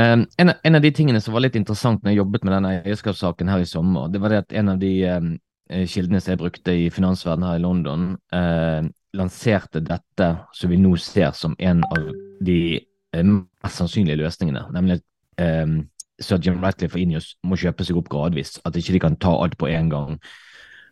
Um, 0.00 0.26
en, 0.38 0.74
av 0.74 0.82
de 0.82 0.90
tingene 0.94 1.20
som 1.20 1.34
var 1.34 1.44
litt 1.44 1.58
interessant 1.58 2.02
når 2.02 2.14
jeg 2.14 2.20
jobbet 2.22 2.44
med 2.46 2.54
denne 2.54 2.72
eierskapssaken 2.80 3.50
her 3.50 3.62
i 3.62 3.68
sommer, 3.68 4.08
det 4.08 4.20
var 4.22 4.32
det 4.32 4.42
at 4.44 4.54
en 4.56 4.72
av 4.72 4.78
de 4.80 4.92
um, 5.10 5.34
kildene 5.68 6.22
som 6.22 6.32
jeg 6.32 6.40
brukte 6.40 6.72
i 6.72 6.86
finansverdenen 6.94 7.48
her 7.50 7.58
i 7.58 7.64
London, 7.66 8.06
uh, 8.34 8.86
lanserte 9.16 9.82
dette 9.84 10.28
som 10.56 10.70
vi 10.70 10.78
nå 10.80 10.94
ser 11.00 11.32
som 11.36 11.56
en 11.58 11.82
av 11.90 12.10
de 12.46 12.60
uh, 13.16 13.24
mest 13.24 13.80
sannsynlige 13.80 14.20
løsningene, 14.20 14.66
nemlig 14.74 15.00
at 15.00 15.64
um, 15.64 15.80
Sir 16.20 16.40
Jim 16.44 16.60
Ratcliffe 16.60 16.98
og 16.98 17.02
Inius 17.02 17.32
må 17.46 17.56
kjøpe 17.58 17.86
seg 17.86 17.96
opp 17.96 18.10
gradvis, 18.12 18.58
at 18.68 18.76
ikke 18.76 18.94
de 18.96 19.02
kan 19.06 19.16
ta 19.20 19.32
alt 19.40 19.56
på 19.58 19.70
en 19.70 19.88
gang. 19.92 20.18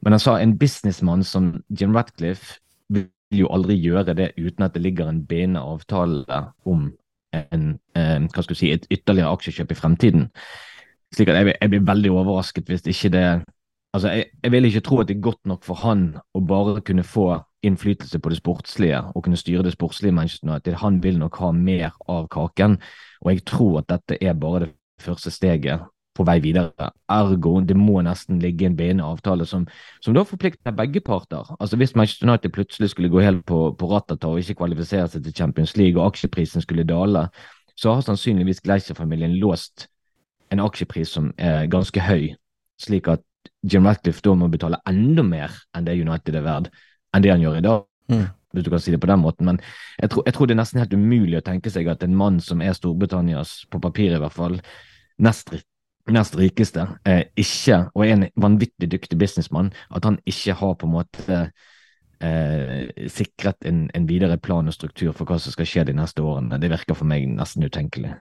Men 0.03 0.15
han 0.15 0.23
sa 0.23 0.39
en 0.39 0.57
businessmann 0.59 1.25
som 1.27 1.59
Jim 1.69 1.97
Ratcliffe 1.97 2.59
vil 2.89 3.11
jo 3.35 3.51
aldri 3.53 3.77
gjøre 3.77 4.15
det 4.17 4.31
uten 4.39 4.65
at 4.65 4.75
det 4.75 4.83
ligger 4.83 5.11
en 5.11 5.21
bindende 5.29 5.61
avtale 5.61 6.43
om 6.65 6.89
en, 7.37 7.79
eh, 7.95 8.19
hva 8.25 8.45
skal 8.45 8.57
si, 8.57 8.73
et 8.73 8.87
ytterligere 8.91 9.35
aksjekjøp 9.37 9.73
i 9.75 9.77
fremtiden. 9.77 10.29
Slik 11.15 11.29
at 11.29 11.41
jeg, 11.41 11.57
jeg 11.61 11.73
blir 11.73 11.87
veldig 11.89 12.13
overrasket 12.15 12.69
hvis 12.71 12.87
ikke 12.89 13.13
det 13.13 13.27
Altså, 13.95 14.09
jeg, 14.13 14.25
jeg 14.43 14.53
vil 14.53 14.65
ikke 14.69 14.81
tro 14.85 15.01
at 15.01 15.09
det 15.09 15.17
er 15.17 15.21
godt 15.25 15.47
nok 15.49 15.65
for 15.65 15.81
han 15.81 16.11
å 16.37 16.41
bare 16.45 16.81
kunne 16.85 17.05
få 17.07 17.29
innflytelse 17.65 18.19
på 18.23 18.31
det 18.31 18.39
sportslige 18.39 19.01
og 19.15 19.25
kunne 19.25 19.39
styre 19.41 19.65
det 19.67 19.73
sportslige 19.75 20.15
Manchester 20.15 20.51
United. 20.51 20.75
Han 20.83 21.03
vil 21.03 21.19
nok 21.19 21.39
ha 21.43 21.53
mer 21.53 21.95
av 22.09 22.29
kaken, 22.31 22.77
og 23.25 23.33
jeg 23.33 23.45
tror 23.49 23.81
at 23.81 23.89
dette 23.89 24.19
er 24.21 24.37
bare 24.39 24.67
det 24.67 24.75
første 25.03 25.33
steget 25.33 25.87
på 26.19 26.27
vei 26.27 26.39
videre. 26.43 26.91
Ergo, 27.11 27.59
det 27.63 27.77
må 27.79 28.01
nesten 28.03 28.41
ligge 28.43 28.67
en 28.67 28.77
bindende 28.77 29.07
avtale 29.07 29.47
som, 29.47 29.67
som, 30.03 30.15
da 30.15 30.25
forplikter 30.27 30.75
begge 30.75 31.01
parter. 31.05 31.55
Altså 31.61 31.79
Hvis 31.79 31.95
Manchester 31.97 32.29
United 32.29 32.53
plutselig 32.53 32.91
skulle 32.91 33.11
gå 33.13 33.23
helt 33.23 33.45
på, 33.47 33.61
på 33.79 33.91
rattet 33.93 34.25
og 34.27 34.41
ikke 34.41 34.59
kvalifisere 34.63 35.07
seg 35.09 35.25
til 35.25 35.37
Champions 35.37 35.77
League, 35.77 36.01
og 36.01 36.13
aksjeprisen 36.13 36.65
skulle 36.65 36.87
dale, 36.89 37.29
så 37.79 37.95
har 37.95 38.03
sannsynligvis 38.03 38.61
Gleischer-familien 38.67 39.39
låst 39.39 39.87
en 40.51 40.61
aksjepris 40.61 41.15
som 41.15 41.31
er 41.39 41.69
ganske 41.71 42.03
høy, 42.03 42.33
slik 42.81 43.09
at 43.09 43.23
Jim 43.63 43.87
Ratcliffe 43.87 44.25
da 44.25 44.35
må 44.39 44.49
betale 44.53 44.81
enda 44.89 45.25
mer 45.27 45.55
enn 45.77 45.87
det 45.87 45.97
United 45.99 46.37
er 46.39 46.45
verd, 46.47 46.69
enn 47.15 47.25
det 47.25 47.33
han 47.33 47.43
gjør 47.43 47.59
i 47.59 47.65
dag. 47.67 47.87
Mm. 48.13 48.27
Hvis 48.57 48.65
du 48.65 48.71
kan 48.73 48.81
si 48.81 48.93
det 48.95 49.01
på 49.03 49.11
den 49.11 49.21
måten. 49.21 49.45
Men 49.45 49.59
jeg 50.01 50.11
tror, 50.11 50.23
jeg 50.25 50.35
tror, 50.35 50.49
det 50.49 50.55
er 50.55 50.63
nesten 50.63 50.81
helt 50.81 50.95
umulig 50.97 51.37
å 51.37 51.45
tenke 51.45 51.73
seg 51.73 51.91
at 51.93 52.05
en 52.07 52.17
mann 52.17 52.39
som 52.41 52.63
er 52.65 52.77
Storbritannias, 52.77 53.67
på 53.69 53.81
papir 53.83 54.15
i 54.17 54.21
hvert 54.23 54.37
fall, 54.37 54.57
nest 55.21 55.53
nest 56.13 56.37
rikeste, 56.39 56.87
eh, 57.05 57.27
ikke, 57.37 57.91
og 57.95 58.05
er 58.05 58.15
en 58.15 58.29
vanvittig 58.41 58.91
dyktig 58.91 59.19
businessmann, 59.21 59.73
at 59.95 60.05
han 60.05 60.19
ikke 60.27 60.57
har 60.57 60.75
på 60.81 60.87
en 60.87 60.95
måte 60.95 61.41
eh, 62.21 63.09
sikret 63.13 63.69
en, 63.69 63.91
en, 63.95 64.09
videre 64.09 64.39
plan 64.39 64.69
og 64.69 64.75
struktur 64.75 65.13
for 65.13 65.29
hva 65.29 65.39
som 65.43 65.55
skal 65.55 65.69
skje 65.69 65.85
de 65.91 65.97
neste 65.99 66.25
årene. 66.25 66.61
Det 66.61 66.73
virker 66.73 66.99
for 66.99 67.09
meg 67.09 67.29
nesten 67.29 67.67
utenkelig. 67.67 68.15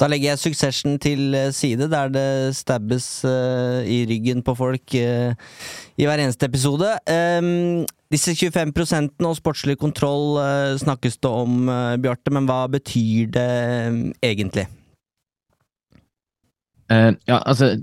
Da 0.00 0.08
legger 0.10 0.32
jeg 0.32 0.40
suksessen 0.42 0.96
til 0.98 1.34
eh, 1.38 1.52
side, 1.54 1.86
der 1.90 2.08
det 2.10 2.56
stabbes 2.58 3.06
uh, 3.24 3.86
i 3.86 4.02
ryggen 4.10 4.42
på 4.42 4.54
folk 4.58 4.96
uh, 4.98 5.34
i 5.96 6.06
hver 6.08 6.18
eneste 6.18 6.48
episode. 6.50 6.88
Um, 7.06 7.84
disse 8.10 8.34
25% 8.34 9.22
og 9.22 9.36
sportslig 9.38 9.78
kontroll 9.78 10.40
uh, 10.40 10.74
snakkes 10.80 11.20
det 11.22 11.30
om, 11.30 11.70
Bjarte, 12.02 12.34
men 12.34 12.50
hva 12.50 12.64
betyr 12.72 13.30
det 13.36 13.52
egentlig? 14.18 14.66
Uh, 16.90 17.14
ja, 17.28 17.38
altså 17.46 17.76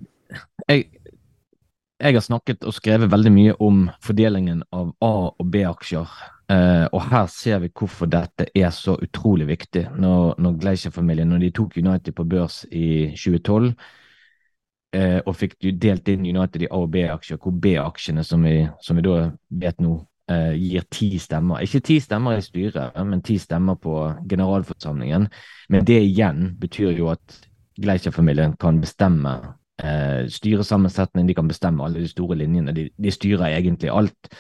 jeg, 0.68 0.86
jeg, 2.04 2.14
har 2.14 2.20
snakket 2.28 2.68
og 2.68 2.76
skrevet 2.76 3.12
veldig 3.12 3.32
mye 3.32 3.56
om 3.64 3.86
fordelingen 4.04 4.66
av 4.76 4.92
A- 5.00 5.32
og 5.32 5.48
B-aksjer. 5.48 6.12
Uh, 6.52 6.88
og 6.92 7.06
her 7.08 7.28
ser 7.32 7.62
vi 7.64 7.70
hvorfor 7.72 8.10
dette 8.12 8.50
er 8.58 8.70
så 8.76 8.98
utrolig 9.00 9.48
viktig. 9.48 9.86
Når, 9.96 10.36
når 10.42 10.58
Gleicher-familien 10.60 11.30
når 11.32 11.46
de 11.46 11.52
tok 11.56 11.78
United 11.78 12.16
på 12.18 12.26
børs 12.28 12.66
i 12.72 13.12
2012 13.16 13.68
uh, 13.70 13.76
eh, 15.00 15.20
og 15.26 15.36
fikk 15.40 15.56
delt 15.80 16.10
inn 16.12 16.26
United 16.28 16.66
i 16.66 16.68
A- 16.68 16.82
og 16.82 16.90
B-aksjer, 16.92 17.40
hvor 17.40 17.56
B-aksjene, 17.56 18.26
som, 18.28 18.44
som, 18.84 19.00
vi 19.00 19.06
da 19.06 19.30
vet 19.64 19.80
nå, 19.80 20.00
gir 20.56 20.86
ti 20.88 21.18
stemmer. 21.20 21.60
Ikke 21.60 21.82
ti 21.84 21.98
stemmer 22.00 22.38
i 22.38 22.44
styret, 22.44 22.96
men 23.04 23.20
ti 23.26 23.36
stemmer 23.40 23.76
på 23.76 23.96
generalforsamlingen. 24.32 25.26
Men 25.74 25.88
det 25.88 25.98
igjen 26.06 26.54
betyr 26.60 26.94
jo 26.96 27.10
at 27.12 27.42
Gleicher-familien 27.82 28.54
kan 28.60 28.80
bestemme 28.80 29.34
eh, 29.84 30.28
styresammensetning, 30.30 31.28
de 31.28 31.36
kan 31.36 31.48
bestemme 31.48 31.84
alle 31.86 32.04
de 32.04 32.10
store 32.10 32.38
linjene. 32.40 32.74
De, 32.76 32.90
de, 32.98 33.12
styrer 33.12 33.58
egentlig 33.58 33.92
alt. 33.92 34.32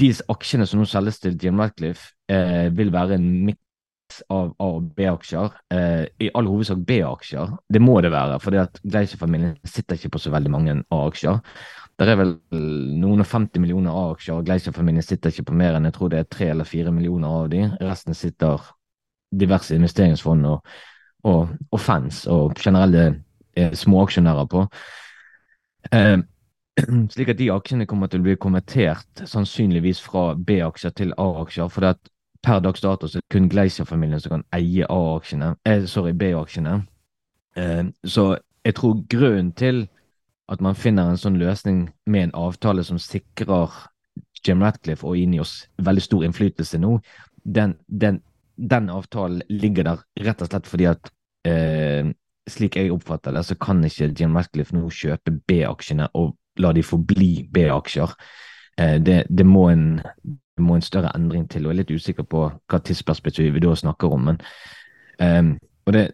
De 0.00 0.10
aksjene 0.32 0.66
som 0.68 0.80
nå 0.80 0.86
selges 0.88 1.20
til 1.20 1.36
Jim 1.40 1.60
Ratcliffe, 1.60 2.14
eh, 2.30 2.68
vil 2.74 2.92
være 2.92 3.18
en 3.18 3.28
miks 3.48 4.22
av 4.30 4.54
A- 4.58 4.70
og 4.76 4.94
B-aksjer. 4.96 5.52
Eh, 5.70 6.06
I 6.26 6.30
all 6.34 6.48
hovedsak 6.50 6.80
B-aksjer. 6.86 7.56
Det 7.72 7.82
må 7.82 8.00
det 8.00 8.10
være, 8.10 8.40
for 8.40 8.56
Gleiser-familien 8.82 9.56
sitter 9.64 9.96
ikke 9.96 10.14
på 10.16 10.22
så 10.22 10.32
veldig 10.34 10.50
mange 10.50 10.82
A-aksjer. 10.90 11.40
Det 12.00 12.08
er 12.08 12.16
vel 12.16 12.38
noen 12.50 13.20
og 13.20 13.26
50 13.26 13.60
millioner 13.60 13.92
A-aksjer, 13.92 14.38
og 14.38 14.46
Gleiser-familien 14.46 15.04
sitter 15.04 15.30
ikke 15.30 15.50
på 15.50 15.58
mer 15.60 15.76
enn 15.76 15.84
jeg 15.84 15.98
tror 15.98 16.08
det 16.08 16.18
er 16.18 16.30
tre 16.30 16.48
eller 16.54 16.64
fire 16.64 16.90
millioner 16.90 17.28
av 17.28 17.50
de. 17.52 17.66
Resten 17.80 18.14
sitter 18.14 18.62
diverse 19.30 19.76
investeringsfond 19.76 20.46
og 20.46 20.64
og, 21.22 21.48
og 21.70 21.80
fans 21.80 22.24
og 22.30 22.54
generelle 22.58 23.22
eh, 23.56 23.72
småaksjonærer 23.76 24.46
på. 24.50 24.64
Eh, 25.92 26.18
slik 27.14 27.32
at 27.32 27.38
de 27.40 27.50
aksjene 27.52 27.86
kommer 27.90 28.10
til 28.10 28.22
å 28.22 28.28
bli 28.28 28.36
konvertert 28.40 29.24
sannsynligvis 29.28 30.00
fra 30.04 30.34
B-aksjer 30.34 30.94
til 30.96 31.14
A-aksjer. 31.18 31.68
for 31.68 31.84
det 31.84 31.94
at 31.96 32.10
per 32.42 32.60
dags 32.64 32.80
dato 32.80 33.08
så 33.08 33.18
er 33.18 33.24
det 33.24 33.34
kun 33.34 33.48
Gleischer-familien 33.52 34.20
som 34.20 34.36
kan 34.36 34.44
eie 34.56 34.86
A-aksjene, 34.88 35.54
eh, 35.64 35.84
sorry, 35.84 36.12
B-aksjene. 36.12 36.86
Eh, 37.56 37.84
så 38.04 38.38
jeg 38.64 38.74
tror 38.74 39.04
grunnen 39.08 39.52
til 39.52 39.88
at 40.48 40.60
man 40.60 40.74
finner 40.74 41.10
en 41.10 41.20
sånn 41.20 41.38
løsning 41.38 41.90
med 42.06 42.28
en 42.28 42.34
avtale 42.34 42.84
som 42.84 42.98
sikrer 42.98 43.70
Jim 44.46 44.62
Ratcliffe 44.62 45.06
og 45.06 45.16
Inios 45.16 45.68
veldig 45.78 46.02
stor 46.02 46.24
innflytelse 46.24 46.80
nå, 46.80 46.96
den, 47.44 47.76
den, 47.86 48.22
den 48.56 48.90
avtalen 48.90 49.42
ligger 49.48 49.84
der 49.84 50.02
rett 50.26 50.42
og 50.42 50.50
slett 50.50 50.66
fordi 50.66 50.88
at 50.90 51.12
eh, 51.48 52.10
slik 52.50 52.76
jeg 52.76 52.92
oppfatter 52.92 53.36
det, 53.36 53.44
så 53.46 53.56
kan 53.60 53.84
ikke 53.84 54.10
Jim 54.16 54.36
Ratcliffe 54.36 54.74
nå 54.76 54.88
kjøpe 54.90 55.36
B-aksjene 55.46 56.10
og 56.18 56.34
la 56.58 56.72
de 56.72 56.82
forbli 56.82 57.48
B-aksjer. 57.52 58.14
Eh, 58.78 58.98
det, 59.02 59.24
det, 59.28 59.46
må 59.46 59.68
en, 59.68 60.00
det, 60.24 60.64
må 60.64 60.74
en, 60.74 60.82
større 60.82 61.12
endring 61.14 61.48
til, 61.50 61.66
og 61.66 61.72
jeg 61.72 61.78
er 61.78 61.82
litt 61.82 61.94
usikker 61.94 62.26
på 62.28 62.46
hva 62.50 62.80
tidsperspektiv 62.84 63.54
vi 63.54 63.64
da 63.64 63.74
snakker 63.74 64.12
om. 64.12 64.30
men 64.30 64.40
um, 65.20 65.58
og 65.86 65.92
det, 65.92 66.10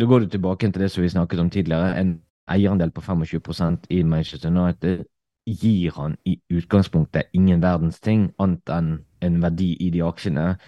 Da 0.00 0.06
går 0.06 0.18
du 0.20 0.26
tilbake 0.28 0.70
til 0.70 0.82
det 0.82 0.90
som 0.90 1.02
vi 1.02 1.08
snakket 1.08 1.40
om 1.40 1.50
tidligere. 1.50 2.00
En 2.00 2.20
eierandel 2.48 2.90
på 2.90 3.00
25% 3.00 3.86
i 3.90 4.02
Manchester 4.02 4.48
United 4.50 5.04
gir 5.46 5.92
han 5.96 6.16
i 6.24 6.40
utgangspunktet 6.50 7.22
ingen 7.32 7.62
verdens 7.62 8.00
ting 8.00 8.32
annet 8.38 8.68
enn 8.68 8.90
en 9.24 9.42
verdi 9.42 9.72
i 9.80 9.90
de 9.90 10.02
aksjene, 10.04 10.58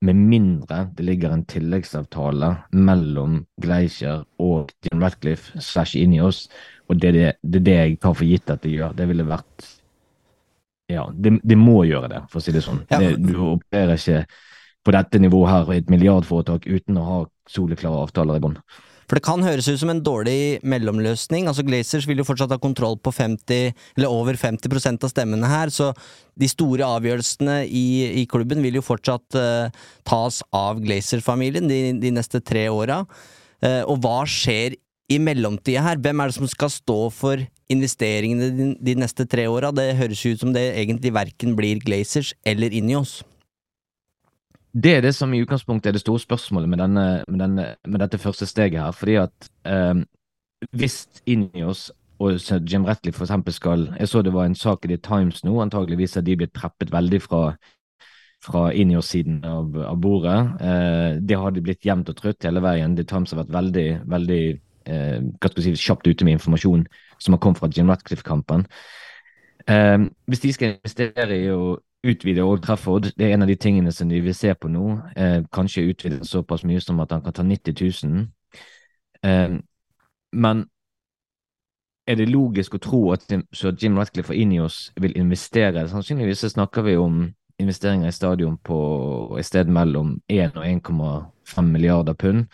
med 0.00 0.14
mindre 0.14 0.84
det 0.94 1.02
ligger 1.02 1.32
en 1.34 1.44
tilleggsavtale 1.48 2.52
mellom 2.72 3.40
Gleischer 3.62 4.22
og 4.38 4.70
Jim 4.86 5.02
Ratcliffe 5.02 5.60
slash 5.60 5.96
oss, 6.22 6.46
og 6.88 7.00
det 7.00 7.08
er 7.08 7.12
det, 7.12 7.32
det, 7.42 7.64
det, 7.66 7.74
jeg 7.74 7.98
tar 8.00 8.14
for 8.14 8.24
gitt 8.24 8.50
at 8.50 8.62
det 8.62 8.76
gjør. 8.76 8.94
Det 8.94 9.08
ville 9.08 9.26
vært 9.26 9.66
Ja, 10.88 11.08
det, 11.12 11.40
det 11.44 11.58
må 11.60 11.82
gjøre 11.84 12.08
det, 12.08 12.22
for 12.30 12.40
å 12.40 12.44
si 12.44 12.52
det 12.54 12.62
sånn. 12.64 12.84
Ja. 12.88 13.00
Det, 13.02 13.16
du 13.20 13.34
opererer 13.50 13.98
ikke 13.98 14.22
på 14.86 14.94
dette 14.94 15.20
nivået 15.20 15.50
her 15.52 15.72
i 15.74 15.80
et 15.82 15.90
milliardforetak 15.92 16.64
uten 16.64 16.96
å 16.96 17.04
ha 17.04 17.18
soleklare 17.50 18.06
avtaler 18.06 18.38
i 18.38 18.44
bånn. 18.46 18.56
For 19.08 19.16
det 19.16 19.24
kan 19.24 19.40
høres 19.40 19.66
ut 19.70 19.80
som 19.80 19.88
en 19.88 20.02
dårlig 20.04 20.60
mellomløsning. 20.68 21.46
Altså 21.48 21.64
Glazers 21.64 22.04
vil 22.08 22.20
jo 22.20 22.26
fortsatt 22.28 22.52
ha 22.52 22.60
kontroll 22.60 22.98
på 23.00 23.12
50, 23.16 23.72
eller 23.96 24.12
over 24.12 24.36
50% 24.36 25.06
av 25.06 25.12
stemmene 25.12 25.48
her, 25.48 25.72
så 25.72 25.94
de 26.38 26.50
store 26.50 26.84
avgjørelsene 26.84 27.62
i, 27.64 27.86
i 28.20 28.26
klubben 28.28 28.60
vil 28.64 28.76
jo 28.78 28.84
fortsatt 28.84 29.38
uh, 29.40 29.86
tas 30.08 30.42
av 30.54 30.82
Glazer-familien 30.84 31.70
de, 31.70 31.80
de, 32.02 32.12
neste 32.14 32.42
tre 32.44 32.66
åra. 32.68 33.00
Uh, 33.64 33.82
og 33.88 34.04
hva 34.04 34.20
skjer 34.28 34.76
i 35.08 35.16
mellomtida 35.24 35.86
her? 35.86 36.04
Hvem 36.04 36.20
er 36.20 36.28
det 36.28 36.36
som 36.36 36.52
skal 36.52 36.70
stå 36.70 36.98
for 37.16 37.40
investeringene 37.72 38.52
de, 38.52 38.68
de 38.76 38.98
neste 39.00 39.24
tre 39.24 39.48
åra? 39.48 39.72
Det 39.72 39.94
høres 39.96 40.26
ut 40.28 40.44
som 40.44 40.52
det 40.52 40.68
egentlig 40.74 41.16
verken 41.16 41.56
blir 41.56 41.80
Glazers 41.80 42.34
eller 42.44 42.76
Inios. 42.76 43.22
Det 44.84 44.96
er 44.96 45.00
det 45.02 45.14
som 45.16 45.32
i 45.34 45.40
utgangspunktet 45.42 45.90
er 45.90 45.96
det 45.96 46.02
store 46.04 46.20
spørsmålet 46.22 46.68
med, 46.68 46.78
denne, 46.78 47.06
med, 47.28 47.38
denne, 47.40 47.64
med 47.86 48.02
dette 48.02 48.18
første 48.18 48.46
steget 48.46 48.80
her. 48.80 48.92
Fordi 48.94 49.14
at 49.14 49.48
eh, 49.66 50.02
hvis 50.70 51.06
Inios 51.26 51.88
og 52.18 52.38
Jim 52.66 52.84
Retley 52.84 53.12
eksempel 53.14 53.54
skal 53.54 53.88
Jeg 53.98 54.08
så 54.08 54.22
det 54.22 54.32
var 54.34 54.44
en 54.44 54.54
sak 54.54 54.84
i 54.84 54.88
The 54.88 54.96
Times 54.96 55.44
nå, 55.44 55.60
antageligvis 55.62 56.14
har 56.14 56.22
de 56.26 56.36
blitt 56.36 56.52
preppet 56.52 56.92
veldig 56.92 57.20
fra, 57.22 57.42
fra 58.44 58.72
Inios-siden 58.72 59.44
av, 59.44 59.76
av, 59.86 59.96
bordet. 59.96 60.38
Eh, 60.60 61.18
det 61.22 61.38
har 61.38 61.50
de 61.50 61.62
blitt 61.62 61.86
jevnt 61.86 62.08
og 62.08 62.16
trutt 62.16 62.44
hele 62.44 62.62
veien. 62.62 62.96
The 62.96 63.06
Times 63.06 63.32
har 63.32 63.42
vært 63.44 63.54
veldig, 63.54 63.88
veldig 64.06 64.42
eh, 64.84 65.18
hva 65.40 65.52
skal 65.52 65.66
si, 65.66 65.74
kjapt 65.74 66.06
ute 66.06 66.26
med 66.26 66.38
informasjon 66.38 66.86
som 67.18 67.34
har 67.34 67.42
kommet 67.42 67.62
fra 67.62 67.70
Jim 67.74 67.90
Ratcliffe-kampen. 67.90 68.66
Eh, 69.66 69.98
hvis 70.26 70.44
de 70.44 70.54
skal 70.54 70.76
investere 70.76 71.38
i 71.38 71.50
å 71.54 71.78
utvide 72.02 72.42
Old 72.42 72.62
Trafford. 72.62 73.12
Det 73.16 73.26
er 73.26 73.34
en 73.34 73.42
av 73.42 73.48
de 73.48 73.56
tingene 73.56 73.92
som 73.92 74.08
de 74.08 74.20
vil 74.22 74.34
se 74.34 74.54
på 74.54 74.70
nå. 74.70 74.84
Eh, 75.16 75.42
kanskje 75.52 75.88
utvide 75.90 76.24
såpass 76.26 76.64
mye 76.64 76.80
som 76.80 77.00
at 77.00 77.12
han 77.12 77.22
kan 77.22 77.32
ta 77.32 77.42
90 77.42 78.04
000. 78.04 78.26
Eh, 79.22 79.58
men 80.32 80.64
er 82.08 82.16
det 82.16 82.30
logisk 82.30 82.78
å 82.78 82.82
tro 82.82 83.00
at 83.12 83.26
Sir 83.52 83.74
Jim 83.76 83.98
Ratcliffe 83.98 84.32
og 84.32 84.38
Inios 84.38 84.92
vil 84.96 85.16
investere? 85.18 85.88
Sannsynligvis 85.88 86.46
snakker 86.54 86.86
vi 86.86 86.96
om 86.96 87.26
investeringer 87.58 88.08
i 88.08 88.14
stadion 88.14 88.56
på 88.64 88.78
et 89.38 89.46
sted 89.46 89.68
mellom 89.68 90.20
1 90.30 90.56
og 90.56 90.64
1,5 90.64 91.72
milliarder 91.72 92.14
pund 92.14 92.46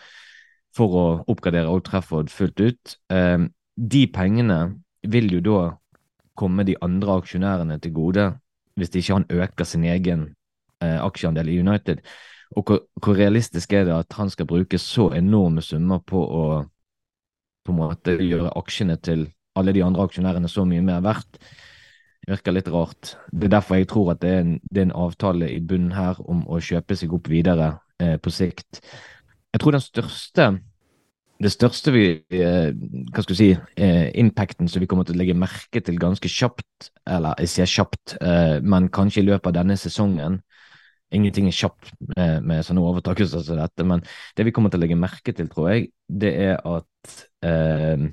for 0.75 0.97
å 0.97 1.05
oppgradere 1.31 1.71
Old 1.71 1.85
Trafford 1.87 2.33
fullt 2.33 2.59
ut. 2.59 2.97
Eh, 3.13 3.45
de 3.75 4.07
pengene 4.07 4.59
vil 5.07 5.29
jo 5.37 5.43
da 5.45 5.59
komme 6.35 6.65
de 6.67 6.75
andre 6.81 7.21
aksjonærene 7.21 7.77
til 7.79 7.93
gode 7.95 8.25
hvis 8.75 8.95
ikke 8.95 9.13
han 9.13 9.27
øker 9.29 9.67
sin 9.67 9.83
egen 9.87 10.27
eh, 10.83 10.99
aksjeandel 10.99 11.49
i 11.49 11.59
United. 11.59 12.01
Og 12.55 12.63
hvor, 12.63 12.81
hvor, 13.01 13.15
realistisk 13.17 13.73
er 13.73 13.85
det 13.87 13.95
at 13.95 14.13
han 14.17 14.29
skal 14.29 14.47
bruke 14.47 14.77
så 14.77 15.09
enorme 15.15 15.61
summer 15.61 15.99
på 16.05 16.21
å 16.21 16.45
på 17.65 17.73
en 17.73 17.79
måte 17.79 18.13
gjøre 18.21 18.51
aksjene 18.59 18.97
til 19.01 19.25
alle 19.57 19.73
de 19.73 19.81
andre 19.83 20.03
aksjonærene 20.05 20.49
så 20.51 20.65
mye 20.67 20.83
mer 20.85 21.01
verdt, 21.01 21.39
Det 22.25 22.33
virker 22.33 22.53
litt 22.55 22.69
rart. 22.73 23.17
Det 23.29 23.45
er 23.45 23.51
derfor 23.53 23.77
jeg 23.77 23.87
tror 23.87 24.07
at 24.11 24.21
det 24.21 24.29
er 24.29 24.39
en, 24.41 24.53
det 24.71 24.79
er 24.81 24.85
en 24.87 24.95
avtale 24.97 25.49
i 25.53 25.59
bunnen 25.61 25.91
her 25.93 26.17
om 26.25 26.39
å 26.49 26.57
kjøpe 26.57 26.95
seg 26.97 27.13
opp 27.13 27.29
videre 27.29 27.67
eh, 28.01 28.15
på 28.17 28.33
sikt. 28.33 28.79
Jeg 29.53 29.61
tror 29.61 29.75
den 29.75 29.83
største 29.83 30.47
det 31.43 31.51
største 31.51 31.91
vi, 31.91 32.03
eh, 32.31 32.69
hva 33.11 33.23
skal 33.23 33.33
vi 33.33 33.37
si, 33.39 33.49
eh, 33.77 34.11
impacten 34.21 34.69
som 34.71 34.79
vi 34.79 34.87
kommer 34.87 35.05
til 35.05 35.15
å 35.15 35.19
legge 35.19 35.35
merke 35.35 35.81
til 35.83 35.99
ganske 35.99 36.29
kjapt, 36.31 36.91
eller 37.07 37.35
jeg 37.43 37.51
sier 37.51 37.71
kjapt, 37.71 38.17
eh, 38.21 38.59
men 38.61 38.89
kanskje 38.89 39.23
i 39.23 39.27
løpet 39.27 39.47
av 39.51 39.57
denne 39.61 39.77
sesongen 39.77 40.41
Ingenting 41.13 41.45
er 41.47 41.53
kjapt 41.53 41.91
med, 42.17 42.43
med 42.43 42.65
sånne 42.65 42.81
overtakelser 42.81 43.43
som 43.45 43.59
dette, 43.59 43.85
men 43.85 44.01
det 44.35 44.43
vi 44.47 44.51
kommer 44.51 44.71
til 44.73 44.79
å 44.79 44.83
legge 44.83 44.97
merke 44.97 45.31
til, 45.37 45.47
tror 45.47 45.69
jeg, 45.69 45.91
det 46.09 46.31
er 46.47 46.57
at 46.65 47.11
eh, 47.45 48.07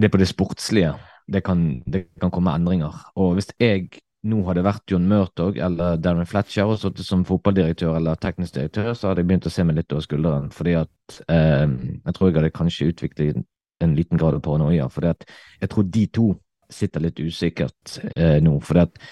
det 0.00 0.08
er 0.08 0.14
på 0.14 0.18
det 0.22 0.30
sportslige 0.30 0.94
det 1.32 1.44
kan, 1.44 1.82
det 1.86 2.06
kan, 2.20 2.32
komme 2.32 2.54
endringer. 2.56 2.96
Og 3.14 3.36
hvis 3.36 3.52
jeg 3.60 3.90
nå 4.22 4.42
hadde 4.46 4.62
vært 4.62 4.92
John 4.92 5.08
Murtog 5.10 5.56
eller 5.58 5.96
Darren 5.98 6.28
Fletcher 6.28 6.70
og 6.70 6.78
sittet 6.78 7.06
som 7.06 7.24
fotballdirektør 7.26 7.96
eller 7.98 8.20
teknisk 8.22 8.54
direktør, 8.54 8.92
så 8.94 9.10
hadde 9.10 9.24
jeg 9.24 9.30
begynt 9.32 9.48
å 9.50 9.52
se 9.52 9.64
meg 9.66 9.80
litt 9.80 9.94
over 9.94 10.06
skulderen. 10.06 10.50
fordi 10.54 10.76
at 10.78 11.18
eh, 11.26 11.66
jeg 12.06 12.14
tror 12.14 12.28
jeg 12.28 12.38
hadde 12.38 12.54
kanskje 12.54 12.90
utviklet 12.92 13.42
en 13.82 13.96
liten 13.98 14.20
grad 14.20 14.38
av 14.38 14.44
paranoia. 14.44 14.86
at 14.86 15.26
jeg 15.60 15.70
tror 15.70 15.84
de 15.84 16.06
to 16.06 16.28
sitter 16.70 17.00
litt 17.00 17.18
usikkert 17.18 17.98
eh, 18.16 18.38
nå. 18.40 18.60
fordi 18.60 18.86
at 18.86 19.02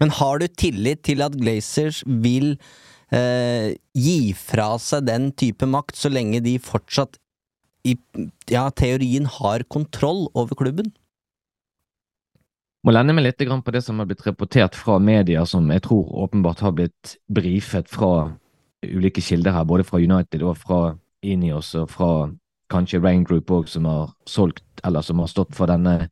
Men 0.00 0.10
har 0.10 0.38
du 0.38 0.46
tillit 0.48 1.04
til 1.04 1.22
at 1.22 1.36
Glazers 1.36 2.02
vil 2.06 2.56
eh, 3.12 3.76
gi 3.94 4.32
fra 4.32 4.78
seg 4.78 5.06
den 5.06 5.32
type 5.32 5.66
makt, 5.66 5.96
så 5.96 6.08
lenge 6.08 6.40
de 6.40 6.58
fortsatt 6.58 7.20
i 7.84 7.98
ja, 8.48 8.70
teorien 8.70 9.26
har 9.28 9.62
kontroll 9.68 10.26
over 10.34 10.56
klubben? 10.56 10.94
Må 12.84 12.92
lende 12.92 13.14
meg 13.16 13.24
litt 13.24 13.40
på 13.40 13.72
det 13.72 13.80
som 13.80 14.00
har 14.00 14.08
blitt 14.08 14.26
rapportert 14.26 14.74
fra 14.76 14.98
media, 15.00 15.46
som 15.48 15.70
jeg 15.72 15.86
tror 15.86 16.04
åpenbart 16.26 16.60
har 16.60 16.74
blitt 16.76 17.14
brifet 17.32 17.88
fra 17.88 18.28
ulike 18.84 19.22
kilder 19.24 19.56
her, 19.56 19.64
både 19.64 19.86
fra 19.88 20.00
United 20.02 20.44
og 20.44 20.58
fra 20.60 20.80
Inios 21.24 21.72
og 21.80 21.88
fra 21.88 22.10
kanskje 22.68 23.00
Rain 23.00 23.24
Group 23.24 23.48
òg, 23.56 23.70
som 23.72 23.88
har 23.88 24.12
solgt, 24.28 24.66
eller 24.84 25.00
som 25.00 25.22
har 25.22 25.32
stått 25.32 25.56
for 25.56 25.70
denne 25.72 26.10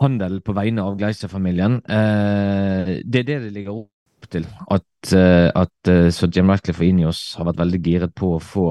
handelen 0.00 0.40
på 0.40 0.54
vegne 0.56 0.86
av 0.86 0.96
Gleiser-familien. 0.96 1.82
Eh, 1.84 2.94
det 3.04 3.24
er 3.24 3.28
det 3.28 3.40
det 3.44 3.52
ligger 3.52 3.82
opp 3.82 4.30
til. 4.32 4.48
At, 4.70 5.12
eh, 5.12 5.50
at 5.52 5.92
Sir 6.14 6.32
Jim 6.32 6.48
Ratcliffe 6.48 6.80
og 6.80 6.88
Inios 6.88 7.34
har 7.36 7.50
vært 7.50 7.60
veldig 7.66 7.82
giret 7.84 8.14
på 8.16 8.38
å 8.38 8.40
få 8.40 8.68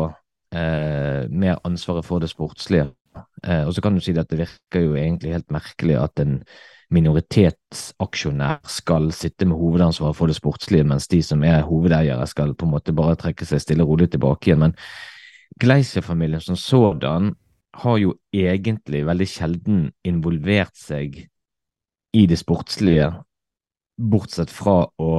eh, 0.55 1.27
mer 1.29 1.61
ansvaret 1.67 2.07
for 2.07 2.23
det 2.23 2.31
sportslige. 2.33 2.89
Eh, 3.43 3.63
og 3.67 3.73
så 3.75 3.83
kan 3.83 3.95
du 3.95 4.03
si 4.03 4.15
at 4.17 4.29
det 4.31 4.41
virker 4.41 4.83
jo 4.83 4.97
egentlig 4.97 5.35
helt 5.35 5.53
merkelig 5.53 5.97
at 6.01 6.23
en 6.23 6.39
minoritetsaksjonær 6.93 8.61
skal 8.71 9.09
sitte 9.11 9.47
med 9.47 9.59
hovedansvaret 9.59 10.15
for 10.15 10.31
det 10.31 10.37
sportslige, 10.37 10.87
mens 10.87 11.09
de 11.11 11.19
som 11.25 11.43
er 11.43 11.65
hovedeiere 11.67 12.27
skal 12.31 12.55
på 12.55 12.67
en 12.67 12.75
måte 12.77 12.95
bare 12.95 13.17
trekke 13.19 13.47
seg 13.47 13.63
stille 13.63 13.83
og 13.83 13.95
rolig 13.95 14.11
tilbake 14.13 14.49
igjen. 14.49 14.63
Men 14.63 14.77
Gleiser-familien 15.59 16.43
som 16.43 16.55
sådan 16.55 17.33
har 17.77 17.97
jo 18.01 18.13
egentlig 18.33 19.03
veldig 19.05 19.27
sjelden 19.29 19.81
involvert 20.07 20.75
seg 20.77 21.27
i 22.13 22.23
det 22.25 22.39
sportslige, 22.39 23.11
bortsett 23.97 24.51
fra 24.53 24.85
å 25.01 25.13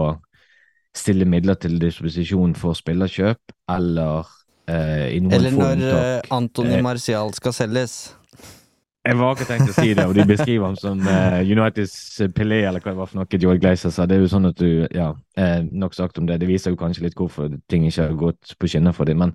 stille 0.96 1.29
midler 1.29 1.59
til 1.61 1.79
disposisjon 1.83 2.55
for 2.59 2.79
spillerkjøp 2.79 3.55
eller 3.70 4.27
Eh, 4.68 5.16
Eller 5.16 5.50
når 5.50 5.81
uh, 5.81 6.37
Antony 6.37 6.76
eh, 6.76 6.83
Martial 6.85 7.33
skal 7.35 7.54
selges. 7.57 7.98
Jeg 9.09 9.16
var 9.16 9.37
ikke 9.37 9.46
tenkt 9.48 9.70
å 9.72 9.74
si 9.78 9.92
det, 9.96 10.04
og 10.04 10.16
de 10.18 10.24
beskriver 10.28 10.66
ham 10.66 10.74
som 10.76 10.98
uh, 11.00 11.38
Uniteds 11.40 11.94
Pelé, 12.37 12.59
eller 12.68 12.83
hva 12.83 12.92
det 12.92 12.98
var 12.98 13.09
for 13.09 13.20
noe 13.20 13.40
Joel 13.40 13.61
Glazer 13.62 13.92
sa. 13.94 14.04
Det 14.04 14.18
er 14.18 14.24
jo 14.26 14.33
sånn 14.33 14.50
at 14.50 14.59
du 14.61 14.85
Ja, 14.92 15.12
eh, 15.40 15.61
nok 15.64 15.94
sagt 15.96 16.18
om 16.20 16.26
det. 16.28 16.40
Det 16.42 16.48
viser 16.50 16.74
jo 16.74 16.81
kanskje 16.81 17.07
litt 17.07 17.16
hvorfor 17.16 17.54
ting 17.72 17.87
ikke 17.88 18.11
har 18.11 18.18
gått 18.20 18.52
på 18.61 18.68
skinner 18.68 18.92
for 18.96 19.09
dem. 19.09 19.22
Men 19.22 19.33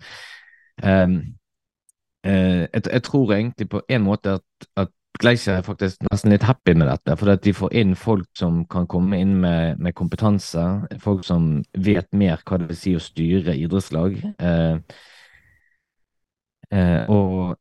um, 0.83 1.15
uh, 2.27 2.67
jeg, 2.67 2.83
jeg, 2.83 3.03
tror 3.07 3.33
egentlig 3.33 3.69
på 3.71 3.81
en 3.89 4.05
måte 4.05 4.35
at, 4.37 4.67
at 4.83 4.93
Glazer 5.21 5.57
er 5.57 5.65
faktisk 5.65 6.05
nesten 6.05 6.33
litt 6.33 6.45
happy 6.45 6.75
med 6.77 6.91
dette. 6.91 7.15
For 7.17 7.33
at 7.33 7.41
de 7.45 7.55
får 7.57 7.73
inn 7.81 7.95
folk 7.97 8.29
som 8.37 8.61
kan 8.69 8.85
komme 8.89 9.17
inn 9.23 9.39
med, 9.41 9.81
med 9.81 9.97
kompetanse. 9.97 10.67
Folk 11.01 11.25
som 11.25 11.63
vet 11.73 12.11
mer 12.13 12.45
hva 12.45 12.61
det 12.61 12.69
vil 12.69 12.79
si 12.83 12.93
å 12.97 13.01
styre 13.01 13.57
idrettslag. 13.57 14.21
Uh, 14.37 14.77
Eh, 16.71 17.09
og 17.09 17.57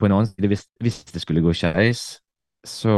på 0.00 0.06
en 0.06 0.12
annen 0.12 0.26
side, 0.26 0.48
hvis, 0.48 0.66
hvis 0.80 1.04
det 1.04 1.22
skulle 1.22 1.42
gå 1.44 1.52
skeis, 1.52 2.20
så, 2.64 2.96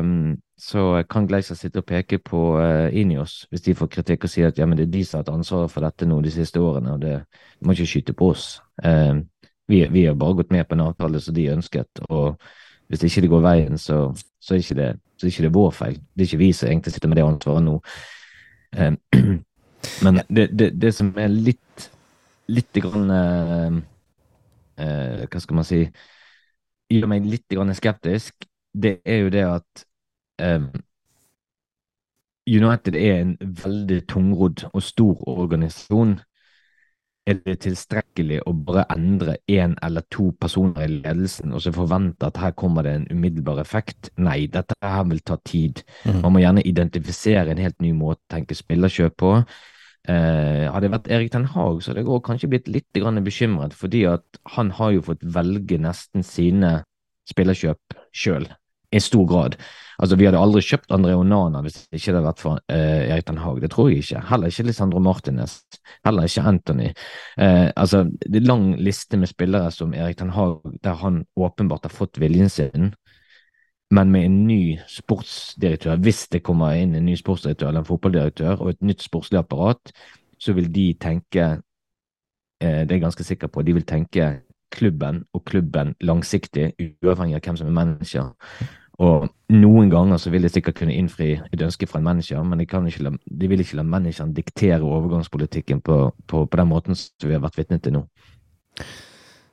um, 0.00 0.36
så 0.58 1.02
kan 1.10 1.26
Gleiser 1.26 1.54
sitte 1.54 1.82
og 1.82 1.84
peke 1.84 2.18
på 2.18 2.40
uh, 2.56 2.88
Inios 2.96 3.46
hvis 3.50 3.64
de 3.66 3.74
får 3.76 3.90
kritikk 3.92 4.24
og 4.24 4.32
si 4.32 4.44
at 4.46 4.58
ja, 4.58 4.66
men 4.66 4.78
det 4.78 4.86
er 4.86 4.94
de 4.94 5.04
som 5.04 5.18
har 5.18 5.26
hatt 5.26 5.34
ansvaret 5.34 5.72
for 5.72 5.84
dette 5.84 6.08
nå 6.08 6.20
de 6.24 6.32
siste 6.32 6.60
årene, 6.60 6.94
og 6.94 7.02
det 7.02 7.18
må 7.60 7.76
ikke 7.76 7.90
skyte 7.90 8.16
på 8.16 8.30
oss. 8.32 8.46
Uh, 8.84 9.20
vi, 9.68 9.84
vi, 9.92 10.06
har 10.06 10.16
bare 10.18 10.40
gått 10.40 10.52
med 10.52 10.66
på 10.68 10.76
en 10.76 10.86
avtale 10.88 11.20
som 11.20 11.36
de 11.36 11.50
ønsket, 11.52 12.04
og 12.08 12.40
hvis 12.88 13.04
ikke 13.08 13.24
det 13.24 13.32
går 13.32 13.44
veien, 13.44 13.78
så, 13.78 14.00
så, 14.40 14.54
er 14.54 14.64
ikke 14.64 14.80
det, 14.80 14.90
så 15.16 15.26
er 15.26 15.32
ikke 15.32 15.46
det 15.46 15.54
vår 15.54 15.70
feil. 15.76 16.00
Det 16.12 16.24
er 16.24 16.30
ikke 16.30 16.42
vi 16.42 16.50
som 16.56 16.68
egentlig 16.68 16.92
sitter 16.92 17.12
med 17.12 17.20
det 17.20 17.28
ansvaret 17.28 17.64
nå. 17.68 17.78
Uh, 18.76 18.92
men 20.04 20.20
det, 20.28 20.50
det, 20.56 20.72
det, 20.80 20.94
som 20.96 21.12
er 21.20 21.32
litt, 21.32 21.88
litt 22.48 22.80
grann 22.84 23.82
eh, 24.78 25.26
Hva 25.28 25.40
skal 25.42 25.58
man 25.58 25.68
si 25.68 25.84
Gjør 26.92 27.08
meg 27.08 27.24
litt 27.24 27.54
skeptisk, 27.78 28.44
det 28.76 28.98
er 29.08 29.22
jo 29.22 29.30
det 29.32 29.44
at 29.48 29.84
eh, 30.44 30.66
United 32.46 32.94
er 32.98 33.20
en 33.20 33.36
veldig 33.40 34.02
tungrodd 34.10 34.66
og 34.72 34.82
stor 34.82 35.22
organisasjon. 35.28 36.18
Er 37.22 37.38
det 37.46 37.60
tilstrekkelig 37.62 38.40
å 38.50 38.52
bare 38.66 38.82
endre 38.90 39.36
én 39.46 39.76
eller 39.86 40.02
to 40.10 40.32
personer 40.40 40.88
i 40.88 40.96
ledelsen 41.04 41.52
og 41.54 41.62
så 41.62 41.70
forvente 41.72 42.26
at 42.26 42.40
her 42.42 42.50
kommer 42.58 42.82
det 42.82 42.96
en 42.96 43.06
umiddelbar 43.12 43.60
effekt? 43.62 44.10
Nei, 44.18 44.48
dette 44.50 44.74
her 44.82 45.04
vil 45.06 45.22
ta 45.22 45.38
tid. 45.46 45.84
Mm. 46.04 46.18
Man 46.24 46.34
må 46.34 46.42
gjerne 46.42 46.66
identifisere 46.66 47.54
en 47.54 47.62
helt 47.62 47.78
ny 47.80 47.92
måte 47.94 48.20
å 48.26 48.34
tenke 48.34 48.58
spillerkjøp 48.58 49.16
på. 49.22 49.36
Eh, 50.10 50.64
hadde 50.66 50.88
jeg 50.88 50.94
vært 50.96 51.10
Erik 51.14 51.30
Ten 51.30 51.44
Hag, 51.52 51.82
så 51.82 51.92
hadde 51.92 52.02
jeg 52.02 52.22
kanskje 52.26 52.50
blitt 52.50 52.70
litt 52.72 53.02
bekymret, 53.22 53.74
fordi 53.74 54.02
at 54.10 54.40
han 54.56 54.72
har 54.74 54.96
jo 54.96 55.04
fått 55.06 55.22
velge 55.22 55.78
nesten 55.78 56.26
sine 56.26 56.82
spillerkjøp 57.30 57.94
sjøl, 58.10 58.48
i 58.92 59.00
stor 59.00 59.24
grad. 59.26 59.56
Altså, 60.02 60.16
Vi 60.16 60.26
hadde 60.26 60.40
aldri 60.40 60.60
kjøpt 60.66 60.90
André 60.90 61.14
Onana 61.14 61.60
hvis 61.62 61.86
det 61.86 62.00
ikke 62.00 62.10
hadde 62.10 62.24
vært 62.26 62.42
for 62.42 62.58
eh, 62.68 63.12
Erik 63.12 63.28
Ten 63.28 63.38
Hag. 63.38 63.60
Det 63.62 63.70
tror 63.70 63.92
jeg 63.92 64.02
ikke. 64.02 64.24
Heller 64.26 64.50
ikke 64.50 64.66
Lisandro 64.66 64.98
Martinez. 64.98 65.60
Heller 66.04 66.26
ikke 66.26 66.42
Anthony. 66.50 66.88
Eh, 67.38 67.70
altså, 67.76 68.02
Det 68.18 68.40
er 68.40 68.48
lang 68.48 68.72
liste 68.82 69.16
med 69.16 69.30
spillere 69.30 69.70
som 69.70 69.94
Erik 69.94 70.18
Ten 70.18 70.34
Hag, 70.34 70.58
der 70.82 70.98
han 70.98 71.22
åpenbart 71.38 71.86
har 71.86 71.94
fått 71.94 72.18
viljen 72.18 72.50
sin 72.50 72.90
men 73.92 74.10
med 74.10 74.24
en 74.24 74.36
ny 74.46 74.78
sportsdirektør, 74.88 75.98
hvis 76.00 76.24
det 76.32 76.42
kommer 76.42 76.78
inn 76.80 76.94
en 76.96 77.04
ny 77.04 77.16
sportsdirektør 77.18 77.68
eller 77.68 77.82
en 77.82 77.88
fotballdirektør 77.90 78.62
og 78.64 78.70
et 78.70 78.80
nytt 78.88 79.04
sportslig 79.04 79.42
apparat, 79.42 79.92
så 80.40 80.54
vil 80.56 80.70
de 80.72 80.86
tenke 81.00 81.44
eh, 82.62 82.80
Det 82.82 82.90
er 82.90 82.96
jeg 82.96 83.04
ganske 83.04 83.24
sikker 83.24 83.46
på. 83.52 83.62
De 83.62 83.74
vil 83.74 83.84
tenke 83.86 84.30
klubben 84.72 85.24
og 85.32 85.44
klubben 85.44 85.94
langsiktig, 86.00 86.72
uavhengig 87.04 87.36
av 87.36 87.44
hvem 87.44 87.56
som 87.60 87.68
er 87.68 87.76
manager. 87.76 88.32
Og 89.02 89.28
noen 89.52 89.90
ganger 89.90 90.16
så 90.16 90.30
vil 90.30 90.46
de 90.46 90.48
sikkert 90.48 90.78
kunne 90.80 90.96
innfri 90.96 91.34
et 91.52 91.62
ønske 91.62 91.86
fra 91.86 92.00
en 92.00 92.08
manager, 92.08 92.42
men 92.42 92.58
de, 92.58 92.66
la, 93.02 93.12
de 93.12 93.48
vil 93.48 93.60
ikke 93.60 93.76
la 93.76 93.84
manageren 93.84 94.32
diktere 94.32 94.80
overgangspolitikken 94.80 95.80
på, 95.80 96.12
på, 96.26 96.46
på 96.46 96.56
den 96.56 96.68
måten 96.68 96.96
som 96.96 97.28
vi 97.28 97.36
har 97.36 97.44
vært 97.44 97.58
vitne 97.58 97.78
til 97.82 97.98
nå. 97.98 98.06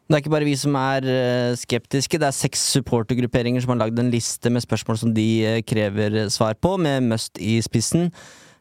Det 0.10 0.16
er 0.16 0.24
ikke 0.24 0.32
bare 0.34 0.46
vi 0.48 0.56
som 0.58 0.74
er 0.74 1.06
eh, 1.06 1.52
skeptiske. 1.54 2.18
Det 2.18 2.26
er 2.26 2.34
seks 2.34 2.64
supportergrupperinger 2.74 3.62
som 3.62 3.76
har 3.76 3.84
lagd 3.84 4.00
en 4.02 4.10
liste 4.10 4.50
med 4.50 4.64
spørsmål 4.66 4.98
som 4.98 5.12
de 5.14 5.26
eh, 5.46 5.60
krever 5.62 6.24
svar 6.34 6.56
på, 6.58 6.72
med 6.82 7.06
Must 7.12 7.38
i 7.38 7.60
spissen. 7.62 8.10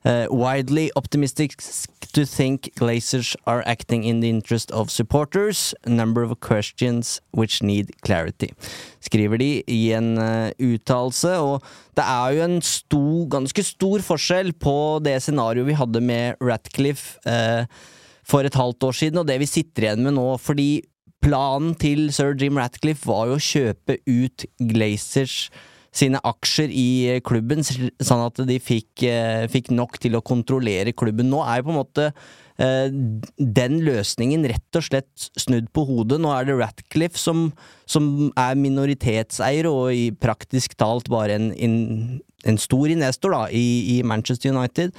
Uh, 0.05 0.27
widely 0.31 0.91
optimistic 0.95 1.57
to 2.13 2.25
think 2.25 2.69
Glazers 2.77 3.35
are 3.47 3.63
acting 3.67 4.05
in 4.05 4.21
the 4.21 4.29
interest 4.29 4.71
of 4.73 4.91
supporters. 4.91 5.75
Number 5.87 6.23
of 6.23 6.39
questions 6.41 7.21
which 7.33 7.63
need 7.63 7.91
clarity. 8.05 8.53
Skriver 9.01 9.39
de 9.39 9.63
i 9.67 9.93
en 9.93 10.19
uh, 10.19 10.51
uttalelse. 10.61 11.33
Og 11.39 11.63
det 11.97 12.05
er 12.05 12.29
jo 12.37 12.45
en 12.45 12.61
stor, 12.63 13.29
ganske 13.29 13.63
stor 13.63 14.05
forskjell 14.05 14.53
på 14.53 15.01
det 15.05 15.17
scenarioet 15.23 15.67
vi 15.67 15.81
hadde 15.81 16.01
med 16.01 16.35
Ratcliffe 16.45 17.19
uh, 17.27 17.65
for 18.23 18.45
et 18.45 18.55
halvt 18.55 18.85
år 18.85 18.93
siden, 18.93 19.19
og 19.19 19.29
det 19.29 19.41
vi 19.41 19.49
sitter 19.49 19.89
igjen 19.89 20.05
med 20.05 20.15
nå. 20.21 20.37
Fordi 20.37 20.85
planen 21.25 21.75
til 21.79 22.09
sir 22.15 22.37
Jim 22.39 22.61
Ratcliffe 22.61 23.09
var 23.09 23.29
jo 23.31 23.39
å 23.39 23.43
kjøpe 23.43 23.99
ut 24.07 24.47
Glazers 24.71 25.49
sine 25.95 26.21
aksjer 26.27 26.73
i 26.75 26.89
eh, 27.09 27.23
klubben, 27.25 27.65
sånn 27.65 28.25
at 28.27 28.43
de 28.49 28.59
fikk, 28.63 29.05
eh, 29.09 29.47
fikk, 29.51 29.73
nok 29.75 29.99
til 30.03 30.19
å 30.19 30.25
kontrollere 30.25 30.95
klubben. 30.97 31.31
Nå 31.33 31.41
er 31.45 31.61
jo 31.61 31.69
på 31.69 31.73
en 31.73 31.79
måte 31.79 32.07
eh, 32.61 32.89
den 33.39 33.79
løsningen 33.87 34.47
rett 34.53 34.79
og 34.79 34.87
slett 34.89 35.29
snudd 35.41 35.71
på 35.75 35.87
hodet. 35.89 36.21
Nå 36.23 36.33
er 36.35 36.49
det 36.49 36.59
Ratcliffe 36.61 37.21
som, 37.21 37.49
som 37.89 38.29
er 38.39 38.61
minoritetseier 38.61 39.71
og 39.71 39.91
i 39.97 40.09
praktisk 40.13 40.77
talt 40.79 41.11
bare 41.13 41.39
en, 41.39 41.51
en, 41.57 41.81
en 42.49 42.61
stor 42.61 42.93
investor 42.93 43.35
da, 43.35 43.47
i, 43.51 43.99
i 43.99 43.99
Manchester 44.07 44.55
United. 44.55 44.95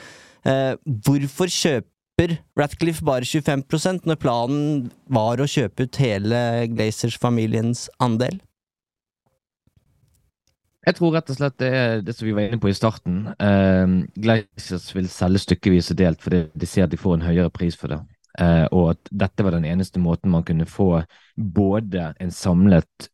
hvorfor 1.05 1.51
kjøper 2.19 2.35
Ratcliffe 2.59 3.05
bare 3.05 3.23
25% 3.23 4.07
når 4.09 4.17
planen 4.19 4.89
var 5.07 5.39
å 5.39 5.47
kjøpe 5.47 5.85
ut 5.87 5.99
hele 6.01 6.67
Glazers-familiens 6.67 7.87
andel? 8.03 8.41
Jeg 10.83 10.97
tror 10.97 11.13
rett 11.15 11.29
og 11.31 11.37
slett 11.37 11.55
det 11.61 11.69
er 11.75 12.03
det 12.03 12.15
som 12.17 12.27
vi 12.27 12.33
var 12.35 12.49
inne 12.49 12.59
på 12.59 12.71
i 12.71 12.75
starten. 12.75 13.29
Uh, 13.39 14.03
Glazers 14.19 14.89
vil 14.95 15.07
selge 15.11 15.45
stykkevis 15.45 15.93
og 15.93 15.99
delt 16.01 16.23
fordi 16.23 16.41
de 16.51 16.67
ser 16.67 16.87
at 16.87 16.91
de 16.91 16.99
får 16.99 17.19
en 17.19 17.27
høyere 17.29 17.53
pris 17.55 17.77
for 17.79 17.93
det. 17.93 18.01
Uh, 18.39 18.67
og 18.71 18.91
at 18.97 19.13
dette 19.23 19.45
var 19.45 19.55
den 19.55 19.69
eneste 19.69 19.99
måten 20.03 20.31
man 20.33 20.43
kunne 20.43 20.67
få 20.67 21.05
både 21.39 22.11
en 22.19 22.35
samlet 22.35 23.09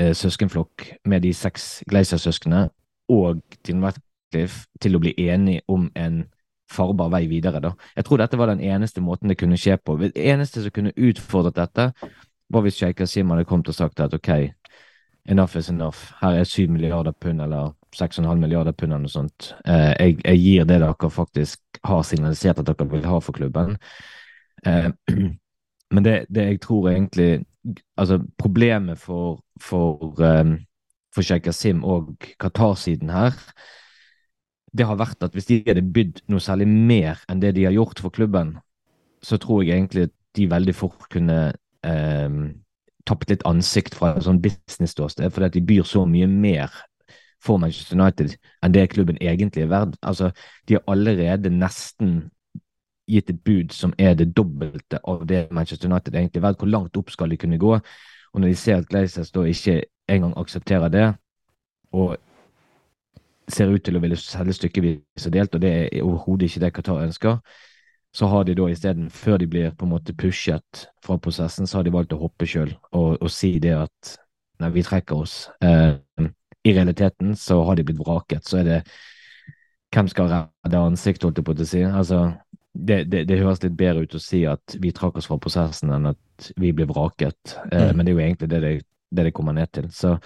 uh, 0.00 0.10
søskenflokk 0.10 0.88
med 1.06 1.22
de 1.22 1.30
seks 1.34 1.84
Glazer-søsknene 1.90 2.66
og 3.14 3.42
Tim 3.62 3.86
Ratcliffe 3.86 4.66
til 4.82 4.98
å 4.98 5.02
bli 5.06 5.14
enige 5.30 5.62
om 5.70 5.86
en 5.94 6.24
farbar 6.70 7.10
vei 7.12 7.24
videre. 7.30 7.60
Da. 7.62 7.74
Jeg 7.96 8.06
tror 8.06 8.22
dette 8.22 8.38
var 8.38 8.52
den 8.52 8.62
eneste 8.62 9.02
måten 9.04 9.30
det 9.30 9.38
kunne 9.40 9.58
skje 9.58 9.76
på. 9.76 9.96
Det 10.00 10.12
eneste 10.14 10.62
som 10.64 10.74
kunne 10.74 10.94
utfordret 10.96 11.58
dette, 11.58 11.90
var 12.50 12.64
hvis 12.64 12.80
Sheikh 12.80 13.02
Asim 13.02 13.30
hadde 13.30 13.46
kommet 13.46 13.68
og 13.70 13.76
sagt 13.76 14.00
at 14.02 14.14
ok, 14.14 14.30
enough 15.30 15.56
is 15.56 15.70
enough. 15.70 16.10
Her 16.20 16.40
er 16.40 16.44
7 16.44 16.68
milliarder 16.68 17.12
pund 17.12 17.40
eller 17.40 17.74
6,5 17.96 18.34
milliarder 18.34 18.72
pund 18.72 18.92
eller 18.92 19.04
noe 19.06 19.12
sånt. 19.12 19.52
Eh, 19.66 19.92
jeg, 19.98 20.16
jeg, 20.24 20.38
gir 20.38 20.64
det 20.64 20.80
dere 20.82 21.10
faktisk 21.10 21.82
har 21.84 22.02
signalisert 22.06 22.58
at 22.58 22.66
dere 22.70 22.88
vil 22.90 23.06
ha 23.06 23.20
for 23.22 23.36
klubben. 23.36 23.76
Eh, 24.66 24.90
men 25.94 26.04
det, 26.06 26.24
det, 26.28 26.48
jeg 26.54 26.60
tror 26.66 26.90
egentlig 26.90 27.44
Altså, 27.96 28.16
problemet 28.38 28.98
for, 28.98 29.42
for, 29.60 30.14
um, 30.40 30.54
for 31.14 31.22
Sheikh 31.22 31.48
Asim 31.48 31.84
og 31.84 32.14
Qatar-siden 32.40 33.10
her, 33.12 33.36
det 34.76 34.86
har 34.86 34.98
vært 35.00 35.22
at 35.26 35.34
hvis 35.34 35.48
de 35.48 35.60
hadde 35.66 35.82
bydd 35.94 36.22
noe 36.30 36.42
særlig 36.42 36.68
mer 36.70 37.20
enn 37.30 37.42
det 37.42 37.54
de 37.56 37.66
har 37.66 37.74
gjort 37.74 38.02
for 38.02 38.14
klubben, 38.14 38.56
så 39.22 39.38
tror 39.40 39.64
jeg 39.64 39.76
egentlig 39.76 40.08
at 40.08 40.16
de 40.38 40.46
veldig 40.50 40.74
fort 40.76 41.08
kunne 41.10 41.38
eh, 41.86 42.36
tapt 43.08 43.32
litt 43.32 43.44
ansikt 43.48 43.96
fra 43.98 44.14
et 44.14 44.26
sånn 44.26 44.40
business-ståsted, 44.42 45.32
fordi 45.34 45.48
at 45.48 45.56
de 45.56 45.64
byr 45.72 45.86
så 45.88 46.04
mye 46.06 46.28
mer 46.30 46.70
for 47.40 47.60
Manchester 47.60 47.96
United 47.96 48.36
enn 48.62 48.74
det 48.74 48.90
klubben 48.92 49.18
egentlig 49.20 49.64
er 49.64 49.72
verd. 49.72 49.96
Altså, 50.06 50.30
de 50.68 50.76
har 50.76 50.84
allerede 50.90 51.52
nesten 51.52 52.30
gitt 53.10 53.30
et 53.32 53.42
bud 53.42 53.74
som 53.74 53.94
er 53.98 54.14
det 54.14 54.30
dobbelte 54.36 55.00
av 55.08 55.24
det 55.26 55.48
Manchester 55.50 55.90
United 55.90 56.14
egentlig 56.14 56.40
er 56.40 56.46
verdt. 56.46 56.60
Hvor 56.62 56.70
langt 56.70 56.96
opp 57.00 57.10
skal 57.10 57.32
de 57.32 57.40
kunne 57.40 57.58
gå? 57.58 57.78
Og 58.30 58.40
når 58.40 58.52
de 58.52 58.58
ser 58.60 58.78
at 58.78 58.88
Glazers 58.88 59.32
da 59.34 59.42
ikke 59.48 59.80
engang 60.10 60.36
aksepterer 60.38 60.92
det, 60.92 61.08
og 61.92 62.16
ser 63.54 63.72
ut 63.72 63.82
til 63.84 63.98
å 63.98 64.02
ville 64.02 64.18
selge 64.18 64.56
stykkevis 64.56 65.26
og 65.26 65.34
delt, 65.34 65.54
og 65.54 65.62
det 65.62 65.72
er 65.78 66.04
overhodet 66.04 66.48
ikke 66.48 66.64
det 66.64 66.72
Qatar 66.76 67.04
ønsker, 67.04 67.38
så 68.12 68.26
har 68.26 68.44
de 68.44 68.56
da 68.58 68.66
isteden, 68.70 69.10
før 69.10 69.38
de 69.38 69.46
blir 69.46 69.70
på 69.78 69.86
en 69.86 69.92
måte 69.92 70.14
pushet 70.18 70.86
fra 71.04 71.18
prosessen, 71.22 71.66
så 71.66 71.78
har 71.78 71.86
de 71.86 71.94
valgt 71.94 72.14
å 72.16 72.18
hoppe 72.18 72.48
sjøl 72.48 72.72
og, 72.90 73.20
og, 73.20 73.30
si 73.30 73.52
det 73.62 73.76
at 73.76 74.14
nei, 74.60 74.70
vi 74.74 74.82
trekker 74.82 75.22
oss. 75.22 75.44
Eh, 75.62 75.94
I 76.66 76.74
realiteten 76.74 77.36
så 77.38 77.60
har 77.64 77.78
de 77.78 77.86
blitt 77.86 78.00
vraket. 78.02 78.44
Så 78.44 78.60
er 78.60 78.66
det 78.66 78.80
hvem 79.94 80.10
skal 80.10 80.30
redde 80.30 80.82
ansiktet, 80.82 81.24
holdt 81.28 81.38
jeg 81.38 81.46
på 81.46 81.54
å 81.54 81.68
si. 81.70 81.84
Altså, 81.86 82.24
det, 82.74 83.04
det, 83.12 83.24
det, 83.30 83.38
høres 83.40 83.62
litt 83.62 83.78
bedre 83.78 84.04
ut 84.04 84.14
å 84.14 84.22
si 84.22 84.42
at 84.46 84.76
vi 84.82 84.92
trakk 84.94 85.18
oss 85.18 85.30
fra 85.30 85.38
prosessen 85.42 85.94
enn 85.94 86.10
at 86.10 86.50
vi 86.60 86.74
ble 86.74 86.86
vraket. 86.90 87.56
Eh, 87.70 87.90
mm. 87.90 87.96
Men 87.96 88.04
det 88.04 88.12
er 88.12 88.18
jo 88.18 88.24
egentlig 88.26 88.50
det 88.50 88.62
det, 88.66 88.74
det 89.10 89.28
det 89.28 89.34
kommer 89.36 89.56
ned 89.56 89.70
til. 89.74 89.90
Så 89.92 90.16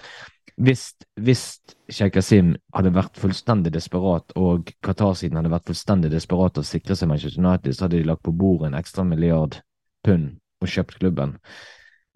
hvis, 0.55 0.93
hvis 1.19 1.59
Sheikh 1.91 2.21
Asim 2.21 2.53
hadde 2.75 2.93
vært 2.95 3.17
fullstendig 3.19 3.73
desperat, 3.75 4.31
og 4.39 4.71
Qatar-siden 4.85 5.35
hadde 5.39 5.51
vært 5.51 5.67
fullstendig 5.67 6.11
desperat 6.13 6.59
å 6.61 6.63
sikre 6.63 6.95
seg 6.95 7.11
Manchester 7.11 7.43
United, 7.43 7.75
så 7.75 7.85
hadde 7.85 7.99
de 7.99 8.07
lagt 8.07 8.23
på 8.23 8.35
bordet 8.35 8.69
en 8.69 8.79
ekstra 8.79 9.03
milliard 9.07 9.59
pund 10.05 10.37
og 10.63 10.71
kjøpt 10.71 10.99
klubben. 11.01 11.35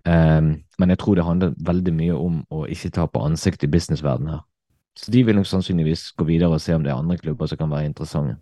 Um, 0.07 0.53
men 0.79 0.93
jeg 0.93 1.01
tror 1.01 1.19
det 1.19 1.27
handler 1.27 1.57
veldig 1.67 1.93
mye 1.97 2.15
om 2.15 2.39
å 2.55 2.63
ikke 2.71 2.93
ta 2.95 3.09
på 3.11 3.25
ansikt 3.27 3.65
i 3.67 3.71
businessverdenen 3.71 4.37
her. 4.37 4.45
Så 4.99 5.11
de 5.11 5.23
vil 5.27 5.35
nok 5.35 5.47
sannsynligvis 5.47 6.09
gå 6.17 6.27
videre 6.27 6.55
og 6.55 6.63
se 6.63 6.75
om 6.75 6.83
det 6.83 6.93
er 6.93 6.99
andre 6.99 7.19
klubber 7.19 7.47
som 7.47 7.59
kan 7.59 7.71
være 7.71 7.91
interessante. 7.91 8.39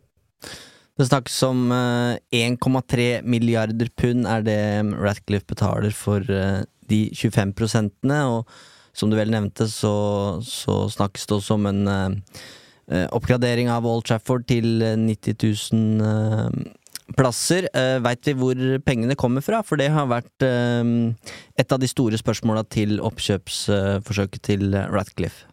Det 0.98 1.06
snakkes 1.06 1.36
om 1.46 1.68
uh, 1.70 2.18
eh, 2.34 2.48
1,3 2.54 3.26
milliarder 3.26 3.90
pund 3.98 4.26
er 4.30 4.46
det 4.46 4.62
Ratcliffe 4.98 5.46
betaler 5.50 5.94
for 5.94 6.26
uh, 6.26 6.64
de 6.90 7.04
25 7.16 7.54
prosentene. 7.58 8.24
og 8.26 8.50
som 8.98 9.12
du 9.12 9.18
vel 9.20 9.30
nevnte, 9.30 9.68
så, 9.70 9.94
så 10.42 10.88
snakkes 10.90 11.28
det 11.30 11.36
også 11.38 11.58
om 11.58 11.68
en 11.70 11.84
uh, 11.86 13.06
oppgradering 13.14 13.70
av 13.70 13.86
Old 13.86 14.08
Trafford 14.10 14.48
til 14.50 14.82
90 14.82 15.38
000 15.38 16.02
uh, 16.02 16.72
plasser. 17.16 17.68
Uh, 17.76 17.98
Veit 18.04 18.26
vi 18.28 18.36
hvor 18.38 18.64
pengene 18.86 19.18
kommer 19.20 19.46
fra? 19.46 19.62
For 19.66 19.80
det 19.80 19.92
har 19.94 20.10
vært 20.10 20.46
uh, 20.46 21.14
et 21.60 21.74
av 21.76 21.82
de 21.82 21.90
store 21.90 22.20
spørsmåla 22.20 22.66
til 22.74 22.98
oppkjøpsforsøket 23.06 24.44
til 24.50 24.74
Ratcliffe. 24.74 25.46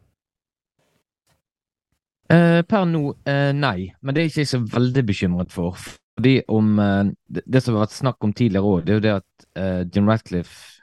Uh, 2.33 2.65
per 2.65 2.89
nå, 2.89 3.11
nei. 3.53 3.93
Men 4.01 4.17
det 4.17 4.23
er 4.23 4.31
ikke 4.31 4.43
jeg 4.47 4.55
så 4.55 4.63
veldig 4.65 5.05
bekymret 5.07 5.53
for. 5.53 5.77
Fordi 6.17 6.39
om 6.49 6.79
det, 6.79 7.43
det, 7.43 7.61
som 7.61 7.75
har 7.75 7.85
vært 7.85 7.99
snakk 7.99 8.25
om 8.25 8.33
tidligere 8.33 8.71
òg, 8.71 8.87
det 8.87 8.93
er 8.93 8.99
jo 9.01 9.05
det 9.05 9.15
at 9.19 9.91
Jim 9.93 10.09
Ratcliffe 10.09 10.74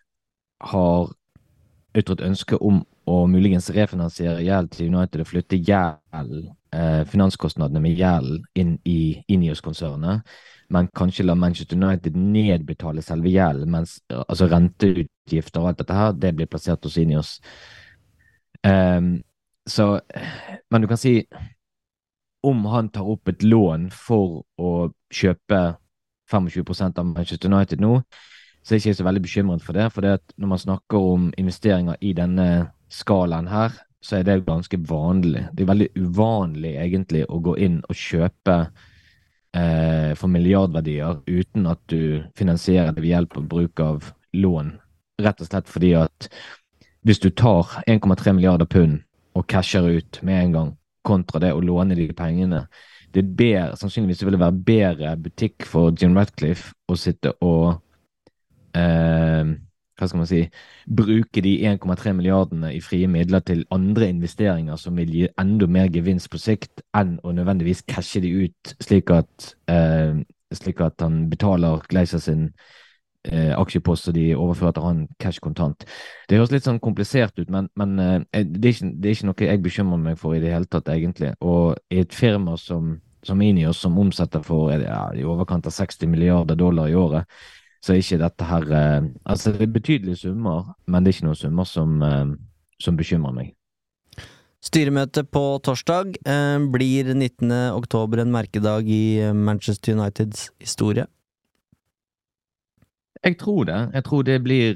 har 0.62 1.12
ytret 1.98 2.24
ønske 2.24 2.58
om 2.62 2.84
å 3.10 3.26
muligens 3.28 3.70
refinansiere 3.74 4.44
gjeld 4.46 4.72
til 4.76 4.92
United 4.94 5.24
og 5.24 5.30
flytte 5.32 5.60
gjeld, 5.60 6.52
eh, 6.72 7.02
finanskostnadene 7.10 7.82
med 7.82 7.98
gjeld 7.98 8.46
inn 8.56 8.78
i 8.86 9.24
Inios-konsernet, 9.28 10.22
men 10.72 10.88
kanskje 10.96 11.26
la 11.26 11.36
Manchester 11.36 11.76
United 11.76 12.16
nedbetale 12.16 13.02
selve 13.04 13.34
gjelden, 13.34 13.72
mens 13.72 14.00
altså 14.10 14.48
renteutgifter 14.48 15.62
og 15.62 15.72
alt 15.72 15.82
dette 15.82 15.98
her, 15.98 16.14
det 16.14 16.36
blir 16.36 16.48
plassert 16.48 16.84
hos 16.84 16.98
Inios. 16.98 17.40
Um, 18.64 19.24
så 19.68 20.02
Men 20.70 20.82
du 20.82 20.88
kan 20.88 20.98
si 20.98 21.26
om 22.44 22.66
han 22.66 22.90
tar 22.90 23.06
opp 23.06 23.30
et 23.30 23.44
lån 23.44 23.90
for 23.94 24.44
å 24.58 24.90
kjøpe 25.14 25.78
25% 26.32 26.98
av 26.98 27.06
Manchester 27.06 27.52
United 27.52 27.82
nå, 27.84 28.02
så 28.62 28.74
er 28.74 28.82
ikke 28.82 28.98
så 29.00 29.06
veldig 29.08 29.24
bekymret 29.26 29.64
for 29.66 29.78
det. 29.78 29.88
For 29.94 30.06
det 30.06 30.36
når 30.38 30.52
man 30.54 30.62
snakker 30.62 31.08
om 31.14 31.32
investeringer 31.38 31.98
i 32.02 32.14
denne 32.18 32.48
skalaen 32.92 33.50
her, 33.50 33.74
så 34.02 34.18
er 34.18 34.26
det 34.26 34.46
ganske 34.46 34.78
vanlig. 34.90 35.46
Det 35.54 35.64
er 35.64 35.72
veldig 35.72 35.90
uvanlig 35.98 36.74
egentlig 36.82 37.26
å 37.30 37.42
gå 37.44 37.56
inn 37.62 37.80
og 37.86 37.98
kjøpe 37.98 38.58
eh, 39.58 40.14
for 40.18 40.32
milliardverdier 40.34 41.22
uten 41.28 41.70
at 41.70 41.82
du 41.92 42.24
finansierer 42.38 42.96
det 42.96 43.04
ved 43.04 43.14
hjelp 43.14 43.38
av 43.38 43.48
bruk 43.52 43.84
av 43.86 44.10
lån. 44.34 44.74
Rett 45.22 45.44
og 45.44 45.52
slett 45.52 45.70
fordi 45.70 45.94
at 46.00 46.30
hvis 47.06 47.22
du 47.22 47.30
tar 47.30 47.70
1,3 47.90 48.34
milliarder 48.38 48.70
pund 48.70 49.02
og 49.38 49.48
casher 49.50 49.86
ut 49.90 50.20
med 50.26 50.44
en 50.44 50.56
gang, 50.58 50.74
kontra 51.06 51.40
det 51.42 51.54
å 51.54 51.62
låne 51.66 51.96
de 51.98 52.12
pengene, 52.14 52.66
det 53.12 53.24
er 53.24 53.32
bedre, 53.38 53.78
sannsynligvis 53.80 54.22
vil 54.24 54.36
det 54.36 54.42
være 54.42 54.66
bedre 54.66 55.14
butikk 55.20 55.66
for 55.68 55.92
Jim 55.98 56.14
Ratcliffe 56.16 56.76
å 56.88 56.98
sitte 57.00 57.34
og 57.42 57.82
eh, 58.78 59.52
hva 60.02 60.10
skal 60.10 60.22
man 60.24 60.30
si, 60.30 60.42
bruke 60.90 61.44
de 61.46 61.54
1,3 61.70 62.14
milliardene 62.18 62.72
i 62.74 62.82
frie 62.82 63.08
midler 63.12 63.44
til 63.46 63.64
andre 63.74 64.10
investeringer 64.10 64.80
som 64.82 64.98
vil 64.98 65.14
gi 65.14 65.28
enda 65.40 65.68
mer 65.70 65.92
gevinst 65.94 66.32
på 66.34 66.42
sikt, 66.42 66.82
enn 66.98 67.20
å 67.24 67.34
nødvendigvis 67.38 67.86
cashe 67.90 68.24
de 68.24 68.32
ut, 68.48 68.76
slik 68.82 69.14
at, 69.14 69.52
eh, 69.70 70.18
slik 70.58 70.82
at 70.82 71.02
han 71.06 71.28
betaler 71.30 71.86
Gleiser 71.92 72.24
sin 72.24 72.50
eh, 73.30 73.54
aksjepost 73.54 74.10
og 74.10 74.18
de 74.18 74.32
overfører 74.34 74.74
til 74.76 74.88
han 74.88 75.06
cash 75.22 75.40
kontant. 75.40 75.86
Det 76.28 76.40
høres 76.40 76.52
litt 76.56 76.66
sånn 76.66 76.82
komplisert 76.82 77.38
ut, 77.38 77.50
men, 77.54 77.70
men 77.78 78.00
eh, 78.00 78.44
det, 78.44 78.66
er 78.66 78.74
ikke, 78.74 78.92
det, 78.98 79.06
er 79.08 79.16
ikke, 79.16 79.30
noe 79.30 79.48
jeg 79.52 79.64
bekymrer 79.70 80.04
meg 80.10 80.20
for 80.20 80.36
i 80.36 80.42
det 80.42 80.56
hele 80.56 80.66
tatt, 80.66 80.90
egentlig. 80.90 81.36
Og 81.46 81.78
i 81.94 82.02
et 82.02 82.14
firma 82.14 82.58
som 82.58 82.98
som 83.22 83.42
Inios, 83.42 83.78
som 83.78 84.00
omsetter 84.02 84.42
for 84.42 84.72
ja, 84.74 85.12
i 85.14 85.22
overkant 85.22 85.68
av 85.70 85.76
60 85.76 86.10
milliarder 86.10 86.58
dollar 86.58 86.90
i 86.90 86.96
året, 86.98 87.30
så 87.82 87.94
er 87.94 88.02
ikke 88.02 88.22
dette 88.22 88.46
her 88.46 88.68
eh, 88.78 89.10
Altså, 89.26 89.52
det 89.52 89.62
er 89.62 89.74
betydelige 89.74 90.16
summer, 90.16 90.76
men 90.86 91.04
det 91.04 91.12
er 91.12 91.18
ikke 91.18 91.30
noen 91.30 91.40
summer 91.40 91.66
som, 91.66 92.02
eh, 92.06 92.36
som 92.80 92.98
bekymrer 92.98 93.34
meg. 93.34 93.56
Styremøte 94.62 95.24
på 95.26 95.58
torsdag. 95.66 96.20
Eh, 96.22 96.68
blir 96.74 97.14
19. 97.16 97.50
oktober 97.74 98.22
en 98.22 98.32
merkedag 98.32 98.86
i 98.90 99.34
Manchester 99.34 99.98
Uniteds 99.98 100.52
historie? 100.62 101.08
Jeg 103.24 103.38
tror 103.38 103.64
det. 103.64 103.90
Jeg 103.94 104.04
tror 104.04 104.22
det 104.26 104.44
blir, 104.44 104.76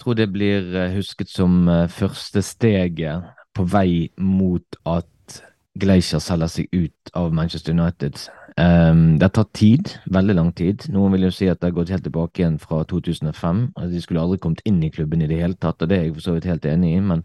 tror 0.00 0.14
det 0.14 0.32
blir 0.32 0.92
husket 0.94 1.28
som 1.28 1.68
første 1.92 2.40
steget 2.42 3.26
på 3.52 3.66
vei 3.68 4.08
mot 4.16 4.78
at 4.88 5.42
Glacier 5.76 6.22
selger 6.24 6.48
seg 6.48 6.72
ut 6.72 7.12
av 7.14 7.34
Manchester 7.36 7.76
United. 7.76 8.16
Um, 8.60 9.18
det 9.18 9.24
har 9.24 9.32
tatt 9.32 9.52
tid, 9.56 9.92
veldig 10.12 10.34
lang 10.36 10.50
tid. 10.56 10.84
Noen 10.92 11.14
vil 11.14 11.28
jo 11.28 11.32
si 11.32 11.46
at 11.48 11.60
det 11.60 11.70
har 11.70 11.76
gått 11.78 11.92
helt 11.94 12.04
tilbake 12.04 12.42
igjen 12.42 12.58
fra 12.60 12.82
2005. 12.90 13.62
Altså, 13.76 13.92
de 13.94 14.02
skulle 14.04 14.20
aldri 14.20 14.40
kommet 14.42 14.60
inn 14.68 14.82
i 14.84 14.90
klubben 14.92 15.22
i 15.22 15.28
det 15.30 15.38
hele 15.40 15.56
tatt, 15.56 15.80
og 15.80 15.88
det 15.88 15.96
er 15.96 16.04
jeg 16.08 16.16
for 16.18 16.26
så 16.26 16.34
vidt 16.34 16.48
helt 16.50 16.66
enig 16.68 16.90
i, 16.96 17.00
men 17.12 17.22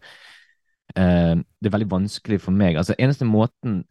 uh, 0.96 1.34
det 1.36 1.70
er 1.70 1.76
veldig 1.76 1.92
vanskelig 1.92 2.40
for 2.46 2.56
meg. 2.56 2.80
Altså, 2.80 2.96
Eneste 3.02 3.28
måten 3.28 3.82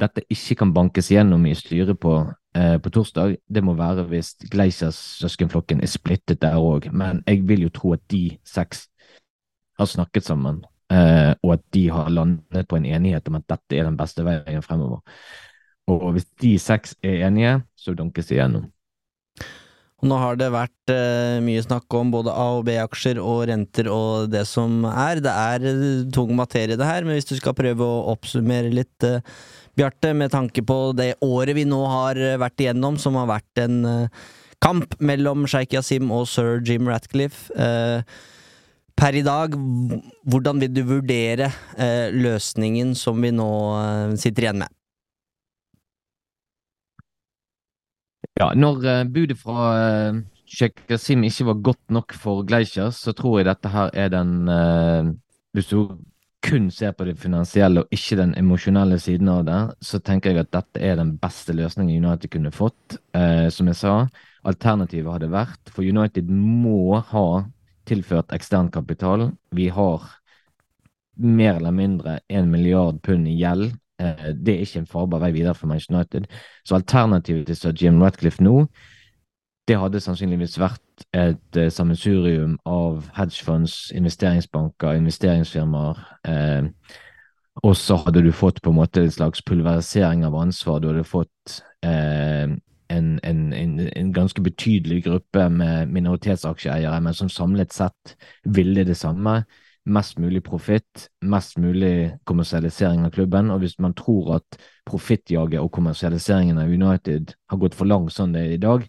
dette 0.00 0.24
ikke 0.32 0.56
kan 0.62 0.72
bankes 0.74 1.10
gjennom 1.12 1.44
i 1.46 1.54
styret 1.58 1.98
på, 2.00 2.14
uh, 2.30 2.76
på 2.82 2.92
torsdag, 2.94 3.36
det 3.52 3.64
må 3.66 3.76
være 3.78 4.06
hvis 4.08 4.34
Gleisers 4.50 4.98
søskenflokken 5.20 5.82
er 5.84 5.92
splittet 5.92 6.40
der 6.42 6.56
òg, 6.56 6.88
men 6.92 7.22
jeg 7.26 7.44
vil 7.48 7.66
jo 7.66 7.74
tro 7.74 7.92
at 7.98 8.06
de 8.10 8.38
seks 8.48 8.86
har 9.78 9.90
snakket 9.90 10.30
sammen, 10.30 10.62
uh, 10.94 11.34
og 11.42 11.58
at 11.58 11.66
de 11.74 11.88
har 11.90 12.08
landet 12.08 12.68
på 12.70 12.78
en 12.78 12.86
enighet 12.86 13.28
om 13.28 13.42
at 13.42 13.50
dette 13.50 13.76
er 13.76 13.90
den 13.90 13.98
beste 13.98 14.24
veien 14.24 14.64
fremover. 14.64 15.02
Og 15.90 16.14
hvis 16.14 16.28
de 16.40 16.54
seks 16.60 16.94
er 17.04 17.26
enige, 17.26 17.58
så 17.76 17.92
dunkes 17.96 18.30
de 18.30 18.38
gjennom. 18.38 18.70
Og 20.04 20.10
nå 20.10 20.18
har 20.20 20.36
det 20.36 20.50
vært 20.52 20.92
eh, 20.92 21.38
mye 21.40 21.62
snakk 21.64 21.94
om 21.96 22.10
både 22.12 22.32
A- 22.32 22.58
og 22.58 22.66
B-aksjer 22.66 23.16
og 23.22 23.46
renter 23.48 23.88
og 23.88 24.28
det 24.34 24.42
som 24.50 24.82
er. 24.90 25.22
Det 25.24 25.32
er 25.32 25.64
uh, 25.64 26.02
tung 26.12 26.34
materie, 26.36 26.76
det 26.76 26.88
her, 26.88 27.06
men 27.08 27.16
hvis 27.16 27.30
du 27.30 27.32
skal 27.38 27.56
prøve 27.56 27.86
å 27.88 28.02
oppsummere 28.12 28.68
litt, 28.68 29.06
eh, 29.08 29.24
Bjarte, 29.74 30.12
med 30.12 30.34
tanke 30.34 30.60
på 30.60 30.76
det 30.94 31.14
året 31.24 31.56
vi 31.56 31.64
nå 31.66 31.80
har 31.88 32.20
vært 32.38 32.60
igjennom, 32.62 33.00
som 33.00 33.16
har 33.18 33.26
vært 33.26 33.64
en 33.64 33.80
kamp 34.62 34.94
mellom 35.02 35.48
Sheikh 35.50 35.74
Yasim 35.74 36.12
og 36.14 36.28
sir 36.30 36.60
Jim 36.62 36.86
Ratcliffe. 36.86 37.50
Per 38.94 39.18
i 39.18 39.24
dag, 39.26 39.56
hvordan 40.30 40.62
vil 40.62 40.70
du 40.76 40.84
vurdere 40.92 41.50
løsningen 42.14 42.94
som 42.94 43.18
vi 43.18 43.34
nå 43.34 43.50
sitter 44.14 44.46
igjen 44.46 44.62
med? 44.62 44.70
Ja, 48.34 48.48
når 48.58 48.80
uh, 48.82 49.04
budet 49.14 49.38
fra 49.38 49.64
uh, 50.10 50.16
Sheikh 50.50 50.90
ikke 50.90 51.46
var 51.46 51.60
godt 51.62 51.90
nok 51.94 52.14
for 52.18 52.42
Gleisjas, 52.42 52.98
så 52.98 53.12
tror 53.14 53.38
jeg 53.38 53.46
dette 53.46 53.70
her 53.70 53.92
er 53.94 54.08
den 54.10 54.48
uh, 54.48 55.12
Hvis 55.54 55.70
du 55.70 56.00
kun 56.42 56.66
ser 56.70 56.92
på 56.92 57.06
det 57.06 57.14
finansielle 57.16 57.84
og 57.84 57.94
ikke 57.94 58.18
den 58.18 58.34
emosjonelle 58.36 58.98
siden 58.98 59.30
av 59.30 59.44
det, 59.46 59.60
så 59.80 60.00
tenker 60.02 60.32
jeg 60.32 60.42
at 60.42 60.50
dette 60.52 60.82
er 60.82 60.98
den 60.98 61.14
beste 61.16 61.54
løsningen 61.54 62.04
United 62.04 62.28
kunne 62.28 62.50
fått. 62.52 62.98
Som 63.48 63.70
jeg 63.70 63.78
sa, 63.78 63.94
alternativet 64.44 65.08
hadde 65.08 65.30
vært 65.32 65.72
For 65.72 65.80
United 65.80 66.28
må 66.28 66.98
ha 67.00 67.46
tilført 67.88 68.34
ekstern 68.36 68.68
kapital. 68.68 69.30
Vi 69.56 69.70
har 69.72 70.04
mer 71.16 71.62
eller 71.62 71.72
mindre 71.72 72.18
en 72.28 72.52
milliard 72.52 73.00
pund 73.00 73.24
i 73.30 73.38
gjeld 73.40 73.72
Eh, 73.72 73.83
det 73.98 74.54
er 74.54 74.64
ikke 74.64 74.80
en 74.82 74.88
farbar 74.90 75.20
vei 75.22 75.30
videre 75.36 75.54
for 75.54 75.70
Manchester 75.70 75.94
United. 75.94 76.26
Så 76.66 76.74
alternativet 76.74 77.46
til 77.46 77.56
Sir 77.56 77.76
Jim 77.78 78.02
Ratcliffe 78.02 78.42
nå, 78.42 78.64
det 79.68 79.78
hadde 79.80 80.00
sannsynligvis 80.02 80.58
vært 80.60 81.06
et 81.16 81.56
uh, 81.58 81.70
sammensurium 81.72 82.58
av 82.68 83.06
hedgefonds, 83.16 83.92
investeringsbanker, 83.96 84.98
investeringsfirmaer. 85.00 86.02
Eh, 86.28 86.68
og 87.62 87.76
så 87.78 87.96
hadde 88.02 88.24
du 88.26 88.32
fått 88.34 88.60
på 88.62 88.72
en 88.72 88.80
måte 88.80 89.04
en 89.04 89.14
slags 89.14 89.42
pulverisering 89.46 90.24
av 90.26 90.36
ansvar. 90.36 90.80
Du 90.82 90.90
hadde 90.90 91.06
fått 91.06 91.60
eh, 91.86 92.50
en, 92.92 93.08
en, 93.22 93.40
en, 93.56 93.74
en, 93.86 94.12
ganske 94.12 94.42
betydelig 94.42 95.04
gruppe 95.06 95.48
med 95.48 95.92
minoritetsaksjeeiere, 95.94 97.00
men 97.00 97.14
som 97.14 97.30
samlet 97.32 97.72
sett 97.72 98.16
ville 98.44 98.84
det 98.84 98.98
samme 99.00 99.44
mest 99.84 100.18
mulig 100.18 100.42
profitt, 100.44 101.08
mest 101.20 101.58
mulig 101.60 102.14
kommersialisering 102.24 103.04
av 103.04 103.12
klubben. 103.12 103.50
Og 103.52 103.60
hvis 103.62 103.76
man 103.78 103.94
tror 103.96 104.38
at 104.38 104.58
profittjaget 104.88 105.60
og 105.60 105.72
kommersialiseringen 105.72 106.58
av 106.60 106.72
United 106.72 107.34
har 107.50 107.60
gått 107.60 107.76
for 107.76 107.88
langt 107.88 108.14
sånn 108.14 108.32
det 108.34 108.46
er 108.46 108.56
i 108.56 108.62
dag, 108.62 108.86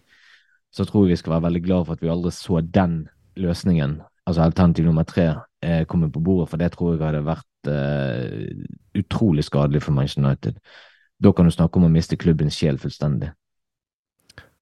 så 0.72 0.84
tror 0.84 1.06
jeg 1.06 1.16
vi 1.16 1.20
skal 1.22 1.36
være 1.36 1.46
veldig 1.48 1.64
glad 1.64 1.86
for 1.86 1.96
at 1.96 2.04
vi 2.04 2.12
aldri 2.12 2.32
så 2.34 2.60
den 2.60 2.98
løsningen, 3.36 4.00
altså 4.26 4.44
alternativ 4.44 4.88
nummer 4.88 5.04
tre, 5.08 5.28
eh, 5.62 5.84
komme 5.88 6.10
på 6.12 6.20
bordet. 6.20 6.50
For 6.50 6.60
det 6.60 6.72
tror 6.74 6.94
jeg 6.94 7.04
hadde 7.04 7.24
vært 7.26 7.70
eh, 7.72 9.00
utrolig 9.00 9.44
skadelig 9.44 9.84
for 9.84 9.96
Manchester 9.96 10.24
United. 10.24 10.60
Da 11.22 11.32
kan 11.32 11.48
du 11.48 11.52
snakke 11.52 11.80
om 11.80 11.88
å 11.88 11.92
miste 11.92 12.18
klubbens 12.20 12.56
sjel 12.56 12.80
fullstendig. 12.80 13.32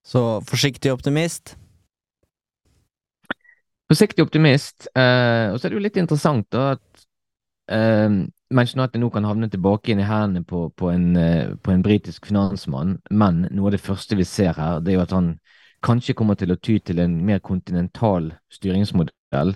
Så 0.04 0.42
forsiktig 0.46 0.92
optimist? 0.92 1.56
Forsiktig 3.90 4.24
optimist. 4.24 4.88
Eh, 4.96 5.52
og 5.52 5.58
så 5.58 5.66
er 5.66 5.72
det 5.72 5.78
jo 5.78 5.84
litt 5.84 6.00
interessant 6.00 6.46
da 6.54 6.70
at 6.74 7.04
eh, 7.72 8.22
Manchester 8.54 8.80
United 8.80 9.02
nå 9.02 9.10
kan 9.12 9.26
havne 9.28 9.50
tilbake 9.52 9.92
inn 9.92 10.00
i 10.00 10.08
hendene 10.08 10.44
på, 10.48 10.68
på, 10.76 10.90
en, 10.92 11.10
eh, 11.20 11.52
på 11.56 11.74
en 11.74 11.84
britisk 11.84 12.30
finansmann, 12.30 12.98
men 13.10 13.44
noe 13.50 13.68
av 13.68 13.76
det 13.76 13.84
første 13.84 14.16
vi 14.18 14.26
ser 14.28 14.56
her, 14.56 14.80
det 14.80 14.94
er 14.94 14.98
jo 14.98 15.04
at 15.04 15.16
han 15.16 15.34
kanskje 15.84 16.16
kommer 16.16 16.38
til 16.40 16.54
å 16.54 16.60
ty 16.60 16.78
til 16.80 17.02
en 17.02 17.18
mer 17.26 17.42
kontinental 17.44 18.30
styringsmodell. 18.52 19.54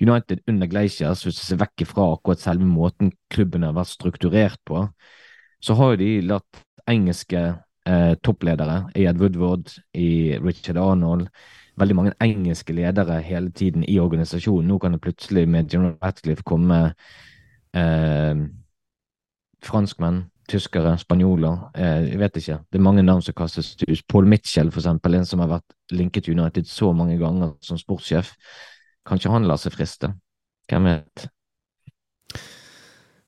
United 0.00 0.42
under 0.48 0.68
Glaciers, 0.68 1.24
hvis 1.24 1.40
du 1.40 1.44
ser 1.44 1.60
vekk 1.60 1.86
fra 1.88 2.10
akkurat 2.14 2.40
selve 2.40 2.68
måten 2.68 3.12
klubben 3.32 3.64
har 3.64 3.76
vært 3.76 3.92
strukturert 3.92 4.60
på, 4.68 4.86
så 5.60 5.76
har 5.76 5.94
jo 5.94 6.00
de 6.00 6.10
latt 6.28 6.60
engelske 6.88 7.42
eh, 7.42 8.12
toppledere, 8.24 8.84
Ed 8.94 9.20
Woodward, 9.20 9.72
i 9.96 10.36
Richard 10.40 10.80
Arnold, 10.80 11.30
veldig 11.78 11.96
mange 11.96 12.12
engelske 12.22 12.72
ledere 12.72 13.20
hele 13.22 13.50
tiden 13.50 13.84
i 13.88 13.98
organisasjonen. 14.00 14.68
Nå 14.68 14.78
kan 14.78 14.92
det 14.96 15.00
plutselig 15.04 15.48
med 15.48 15.68
General 15.72 15.96
Ratcliffe 16.02 16.44
komme 16.46 16.78
eh, 17.76 18.46
franskmenn, 19.64 20.24
tyskere, 20.48 20.96
spanjoler. 20.98 21.70
Eh, 21.74 22.10
jeg 22.10 22.20
vet 22.22 22.40
ikke. 22.40 22.58
Det 22.72 22.80
er 22.80 22.86
mange 22.88 23.02
navn 23.02 23.22
som 23.22 23.36
kastes 23.36 23.74
ut. 23.82 24.04
Paul 24.08 24.26
Mitchell, 24.26 24.70
for 24.70 24.80
eksempel, 24.80 25.14
en 25.14 25.28
som 25.28 25.42
har 25.44 25.52
vært 25.56 25.76
linket 25.92 26.28
United 26.28 26.68
så 26.70 26.92
mange 26.92 27.18
ganger 27.18 27.56
som 27.60 27.78
sportssjef. 27.78 28.34
Kanskje 29.06 29.32
han 29.32 29.46
lar 29.46 29.60
seg 29.60 29.74
friste. 29.76 30.12
Hvem 30.70 30.90
vet? 30.90 31.28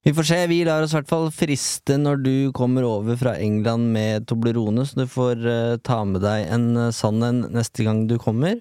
Vi 0.06 0.14
får 0.14 0.22
se. 0.22 0.38
Vi 0.46 0.62
lar 0.64 0.84
oss 0.84 0.94
i 0.94 0.98
hvert 0.98 1.10
fall 1.10 1.28
friste 1.34 1.98
når 2.00 2.20
du 2.22 2.34
kommer 2.56 2.86
over 2.86 3.18
fra 3.18 3.34
England 3.42 3.90
med 3.92 4.28
Toblerone, 4.30 4.86
så 4.86 5.02
du 5.02 5.06
får 5.10 5.42
uh, 5.44 5.76
ta 5.84 6.00
med 6.06 6.22
deg 6.24 6.46
en 6.54 6.68
uh, 6.78 6.90
sann 6.94 7.22
en 7.26 7.42
neste 7.54 7.86
gang 7.86 8.06
du 8.10 8.16
kommer. 8.22 8.60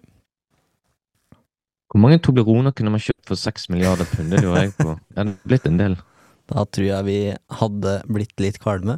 Hvor 1.88 2.04
mange 2.04 2.19
Tobleroner 2.19 2.73
kunne 2.76 2.91
man 2.95 3.04
kjøpt 3.04 3.30
for 3.30 3.39
seks 3.39 3.69
milliarder 3.71 4.10
pund? 4.12 4.34
Det 4.34 4.41
lurer 4.43 4.65
jeg 4.65 4.73
på. 4.80 4.97
Det 4.97 5.21
hadde 5.21 5.38
blitt 5.47 5.69
en 5.69 5.82
del. 5.84 6.00
Da 6.47 6.62
tror 6.63 6.86
jeg 6.88 7.04
vi 7.04 7.15
hadde 7.60 7.93
blitt 8.08 8.39
litt 8.39 8.56
kvalme. 8.63 8.93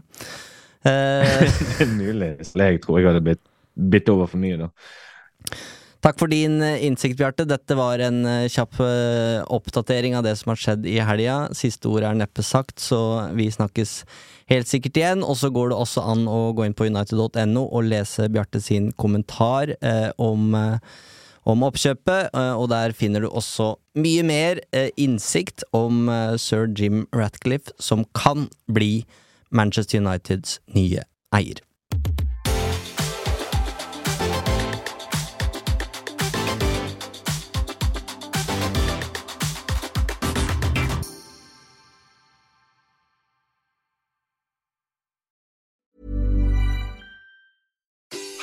Uh, 0.86 1.26
det 1.80 1.82
er 1.82 1.90
mulig. 1.90 2.28
Jeg 2.46 2.82
tror 2.84 3.00
jeg 3.00 3.08
hadde 3.10 3.24
blitt 3.26 3.42
bitt 3.74 4.12
over 4.14 4.30
for 4.30 4.38
mye, 4.38 4.60
da. 4.60 4.68
Takk 6.00 6.16
for 6.22 6.32
din 6.32 6.62
eh, 6.64 6.86
innsikt, 6.88 7.18
Bjarte. 7.20 7.44
Dette 7.44 7.76
var 7.76 8.00
en 8.00 8.22
eh, 8.24 8.48
kjapp 8.48 8.78
eh, 8.80 9.42
oppdatering 9.52 10.16
av 10.16 10.24
det 10.24 10.38
som 10.40 10.54
har 10.54 10.62
skjedd 10.62 10.88
i 10.88 10.96
helga. 11.04 11.50
Siste 11.58 11.92
ord 11.92 12.08
er 12.08 12.16
neppe 12.16 12.44
sagt, 12.46 12.80
så 12.80 13.28
vi 13.36 13.50
snakkes 13.52 13.98
helt 14.52 14.72
sikkert 14.72 15.02
igjen. 15.02 15.26
Og 15.28 15.36
så 15.42 15.52
går 15.52 15.74
det 15.74 15.82
også 15.82 16.06
an 16.08 16.24
å 16.32 16.54
gå 16.56 16.70
inn 16.70 16.78
på 16.78 16.88
united.no 16.88 17.66
og 17.68 17.92
lese 17.92 18.30
Bjarte 18.32 18.64
sin 18.64 18.94
kommentar 18.96 19.76
eh, 19.84 20.08
om, 20.16 20.56
om, 21.44 21.68
oppkjøpet. 21.68 22.32
og 22.56 22.70
der 22.72 22.96
finner 22.96 23.26
du 23.26 23.28
også 23.28 23.74
mye 24.00 24.24
mer 24.24 24.64
innsikt 24.96 25.68
om 25.76 26.08
sir 26.40 26.70
Jim 26.72 27.08
Ratcliffe, 27.12 27.76
som 27.80 28.08
kan 28.16 28.48
bli 28.72 29.04
Manchester 29.52 30.00
Uniteds 30.00 30.62
nye 30.72 31.04
eier. 31.36 31.60